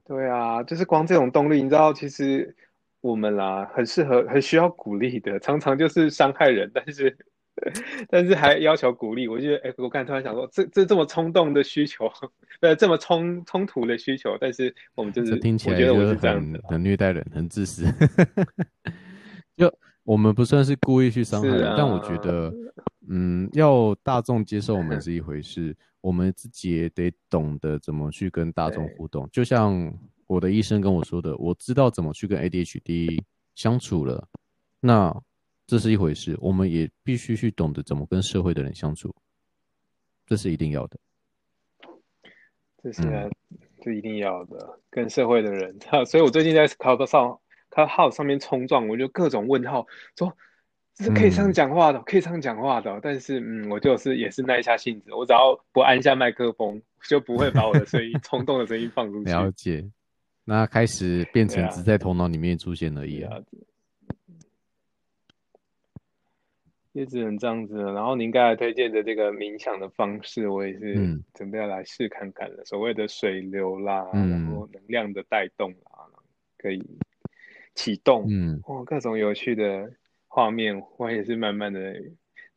[0.05, 2.55] 对啊，就是光这种动力，你知道，其实
[3.01, 7.17] 我们啦，很适合，很需要鼓励的，常常就是伤害人，但是
[8.09, 12.11] 但是还要求鼓励，我觉得，哎，我刚才突然想说，这这这么冲动的需求，
[12.61, 17.85] 呃，这么冲冲突的需求，但是我们就是，这听起我觉得我来就是是这样的，很很虐待人，很自私。
[19.57, 22.53] 就我们不算是故意去伤害是人，但我觉啊得，
[23.09, 29.27] 嗯，要大众接受我们是一回事，我们自己也得懂得怎么去跟大众互动。
[29.31, 29.91] 就像
[30.27, 33.21] 我的医生跟我说的，我知道怎么去跟 ADHD
[33.55, 34.27] 相处了，
[34.79, 35.13] 那
[35.67, 39.13] 这是一回事，我们也必须去懂得怎么跟社会的人相处，
[40.25, 40.97] 这是一定要的。
[42.81, 43.29] 这是啊
[43.81, 45.77] 这一定要的，跟社会的人。
[46.05, 47.37] 所以我最近在考 l 上
[47.69, 50.33] 考号上面冲撞，我就各种问号，说
[50.93, 52.99] 这是可以上讲话的，可以上讲话的。
[53.03, 59.29] 但是，嗯，我就是也是耐下性子，我只要不按下麦克风，就不会把我的声音 冲动的声音放出去。
[59.29, 59.85] 了解，
[60.45, 63.37] 那开始变成只在头脑里面出现而已啊。
[66.97, 67.93] 也只能这样子了。
[67.93, 70.95] 然后您刚才推荐的这个冥想的方式，我也是
[71.35, 72.65] 准备要来试看看的。
[72.65, 76.09] 所谓的水流啦，然后能量的带动啦，
[76.57, 76.83] 可以
[77.75, 79.91] 启动，嗯，哦，各种有趣的
[80.27, 81.93] 画面，我也是慢慢的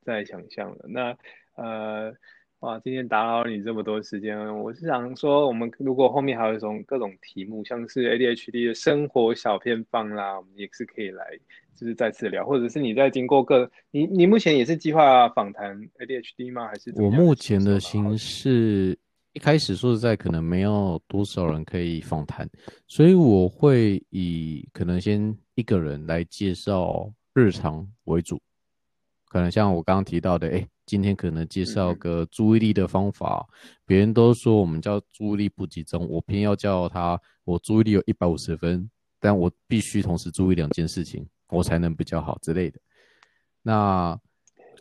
[0.00, 0.86] 在想象了。
[0.88, 1.14] 那
[1.56, 2.14] 呃，
[2.60, 11.24] 哇，今天打扰你这么多时间，我是想说，我们如果后面还有一种各种题目，像是 ADHD 的生活小偏方啦，我们也是可以来。
[11.74, 16.68] 就是再次聊，或者是你在经过各你你目前也是计划访谈 ADHD 吗？
[16.68, 18.98] 还是我目前的形式
[19.32, 22.46] 一开始说实在可能没有多少人可以访谈，
[22.86, 28.38] 所以我会以可能先一个人来介绍日常为主，
[29.30, 33.46] 可能像我刚刚提到的，哎，今天可能介绍个注意力的方法，
[33.86, 41.24] 别人都说我们叫注意力不集中，我偏要叫他我注意力有一百五十分，但我必须同时注意两件事情。
[41.48, 42.80] 我才能比较好之类的，
[43.62, 44.18] 那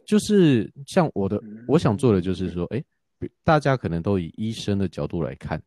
[0.03, 2.83] 就是像我的，我想做的就是说，哎，
[3.43, 5.61] 大家可能都以医生的角度来看，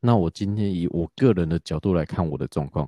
[0.00, 2.86] 那我今天以我个人的角度来看我的状况，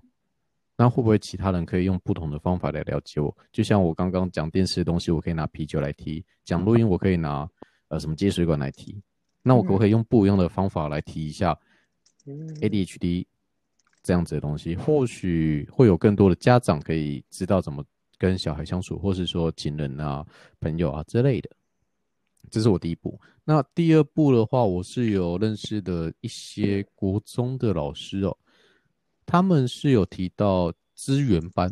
[0.79, 3.37] 那会不会其他人可以用不同的方法来了解我？
[3.51, 7.47] 就像我刚刚讲电视的东西，我可以拿啤酒来提；讲录音，我可以拿
[7.89, 9.03] 呃什么接水管来提。
[9.43, 11.59] 那我可不可以用不一样的方法来提一下
[12.27, 13.27] ADHD？
[14.01, 17.85] 这样子的东西，或许会有更多的家长可以知道怎么
[18.17, 20.25] 跟小孩相处，或是说情人啊、
[20.61, 21.51] 朋友啊之类的。
[22.51, 23.21] 这是我第一步。
[23.45, 28.35] 那第二步的话，我是有认识的一些国中的老师哦，
[29.29, 31.71] 他们是有提到资源班，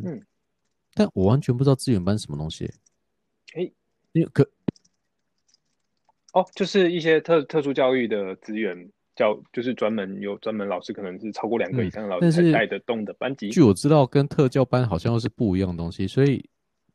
[0.92, 2.70] 但我完全不知道资源班什么东西。
[3.54, 3.62] 哎，
[4.12, 4.46] 因为可
[6.34, 8.88] 哦，就是一些特特殊教育的资源。
[9.16, 13.48] 教就是专门有专门老师，可能是超过两个以上的老师才带得动的班级。
[13.48, 16.46] 据我知道，跟特教班好像又是不一样的东西，所以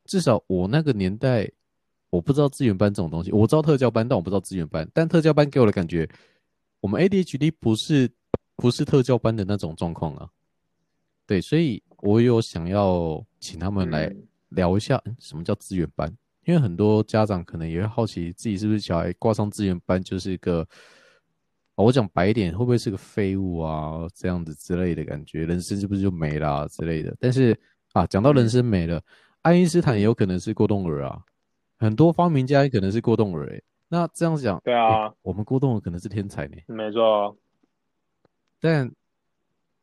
[0.06, 1.50] 至少我那个年代，
[2.12, 3.32] 我不知道资源班这种东西。
[3.32, 4.88] 我知道特教班，但我不知道资源班。
[4.94, 6.08] 但特教班给我的感觉，
[6.80, 8.08] 我们 ADHD 不是
[8.56, 10.30] 不是特教班的那种状况啊。
[11.32, 14.14] 对，所以我有想要请他们来
[14.50, 16.14] 聊一下，什么叫资源班？
[16.44, 20.68] 因为很多家长可能也会好奇，自己是不是小孩挂上资源班就是一个。
[21.76, 24.06] 我讲白一点，会不会是个废物啊？
[24.14, 27.16] 这样子之类的感觉，人生是不是就没了之类的？
[27.18, 27.58] 但是
[27.94, 29.02] 啊，讲到人生没了，
[29.42, 31.24] 爱因斯坦也有可能是过动儿啊，
[31.80, 33.62] 很多发明家也可能是过动儿哎。
[33.88, 36.58] 那这样讲，对啊，我们过动儿可能是天才呢。
[36.68, 37.38] 没错，
[38.60, 38.92] 但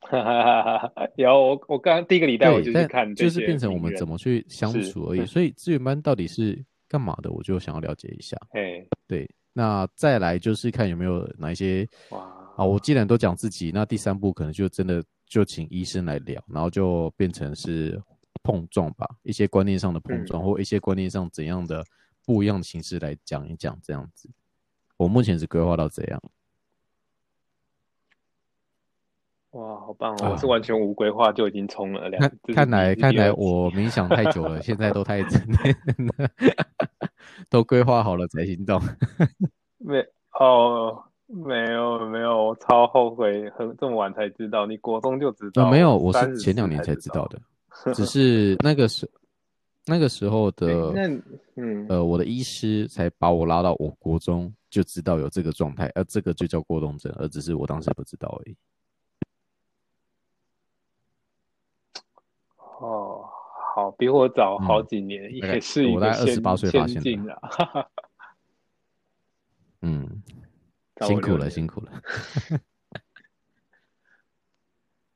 [1.16, 5.26] 有我我刚第一个礼拜我就看，就是变成我们怎么去相处而已。
[5.26, 7.30] 所以资源班到底是干嘛的？
[7.30, 8.36] 我就想要了解一下。
[8.52, 9.28] 哎，对。
[9.52, 11.86] 那再来就是看有没有哪一些
[12.56, 18.00] 啊，我既然都讲自己，那第三步可能就真的就请医生来聊，然后就变成是
[18.44, 21.84] 碰撞吧，一些观念上的碰撞，或一些观念上怎样的
[22.24, 24.30] 不一样的形式来讲一讲这样子。
[24.96, 26.22] 我目前是规划到这样。
[29.52, 30.30] 哇，好棒哦！
[30.32, 32.30] 我是完全无规划就已经冲了两。
[32.54, 35.22] 看来看来我冥想太久了，现在都太。
[37.50, 38.80] 都规划好了才行动，
[39.78, 39.98] 没
[40.38, 45.70] 哦，没有没有，我超后悔，很这么晚才知道，你国中就知道？
[45.70, 47.40] 没有，我是前两年才知道的，
[47.94, 49.08] 只是那个时
[49.86, 51.08] 那个时候的，那
[51.56, 58.56] 嗯呃，我的医师才把我拉到我国中就知道有这个状态，而这个就叫过动症，而只是我当时不知道而已。
[63.88, 67.40] 好，比我早好几年，也是一个先进的。
[69.80, 70.22] 嗯，
[71.00, 71.90] 辛苦了，辛苦了。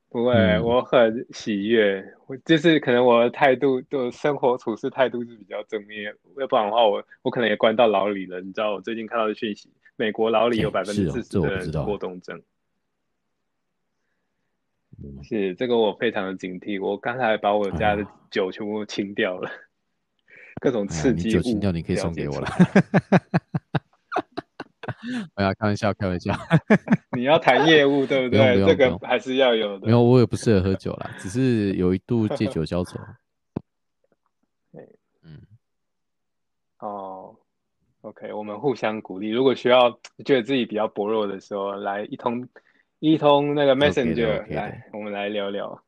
[0.09, 2.03] 不会，我很喜悦。
[2.27, 6.15] 我就是可能我的态度，就生活处事态度是比较正面。
[6.37, 8.41] 要不然的话，我我可能也关到牢里了。
[8.41, 12.41] 你知道，我最近看到的讯息，美国牢里有百分之四十的人过动症。
[15.23, 16.81] 是这个，我非常的警惕。
[16.81, 19.49] 我刚才把我家的酒全部清掉了，
[20.61, 21.31] 各种刺激物。
[21.33, 22.47] 酒清掉，你可以送给我了。
[25.35, 26.33] 我要开玩笑，开玩笑。
[27.15, 28.65] 你要谈业务，对不对？
[28.65, 29.85] 这个还是要有的。
[29.87, 32.99] 没有，我也不适合喝酒啦，只是有一度借酒消愁。
[35.23, 35.41] 嗯。
[36.79, 37.35] 哦
[38.01, 39.29] ，OK，我们互相鼓励。
[39.29, 39.91] 如果需要
[40.25, 42.47] 觉得自己比较薄弱的时候，来一通。
[43.03, 45.83] 一通那个 Messenger 来，我们来聊聊。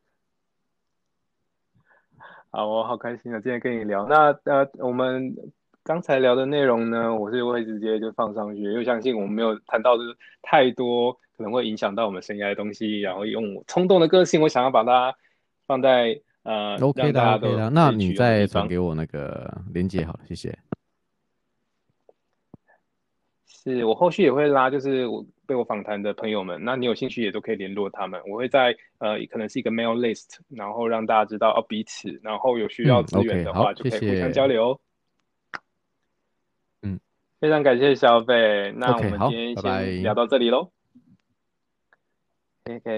[2.52, 3.40] 好，我好开心啊！
[3.40, 4.06] 今天跟你聊。
[4.06, 5.34] 那呃，我们
[5.82, 10.04] 刚才聊的内容呢，我是会直接就放上去，因为相信我们没有谈到的
[10.42, 15.16] 太多可能会影响到我们生涯的东西，然后用我冲动的个性，我想要把它
[15.66, 20.54] 放在呃 OK 的 OK 的，那你再转给我那个链接好了，谢谢。
[23.48, 28.22] 是我后续也会拉，就是我被我访谈的朋友们，那你有兴趣也都可以联络他们。
[28.28, 34.80] 我会在呃，可能是一个 mail list，然后让大家知道哦彼此，然后有需要嗯资源的话就可以互相交流。
[36.82, 37.00] 嗯，
[37.40, 40.70] 非常感谢小北，那我们今天先聊到这里喽。
[42.66, 42.92] OK。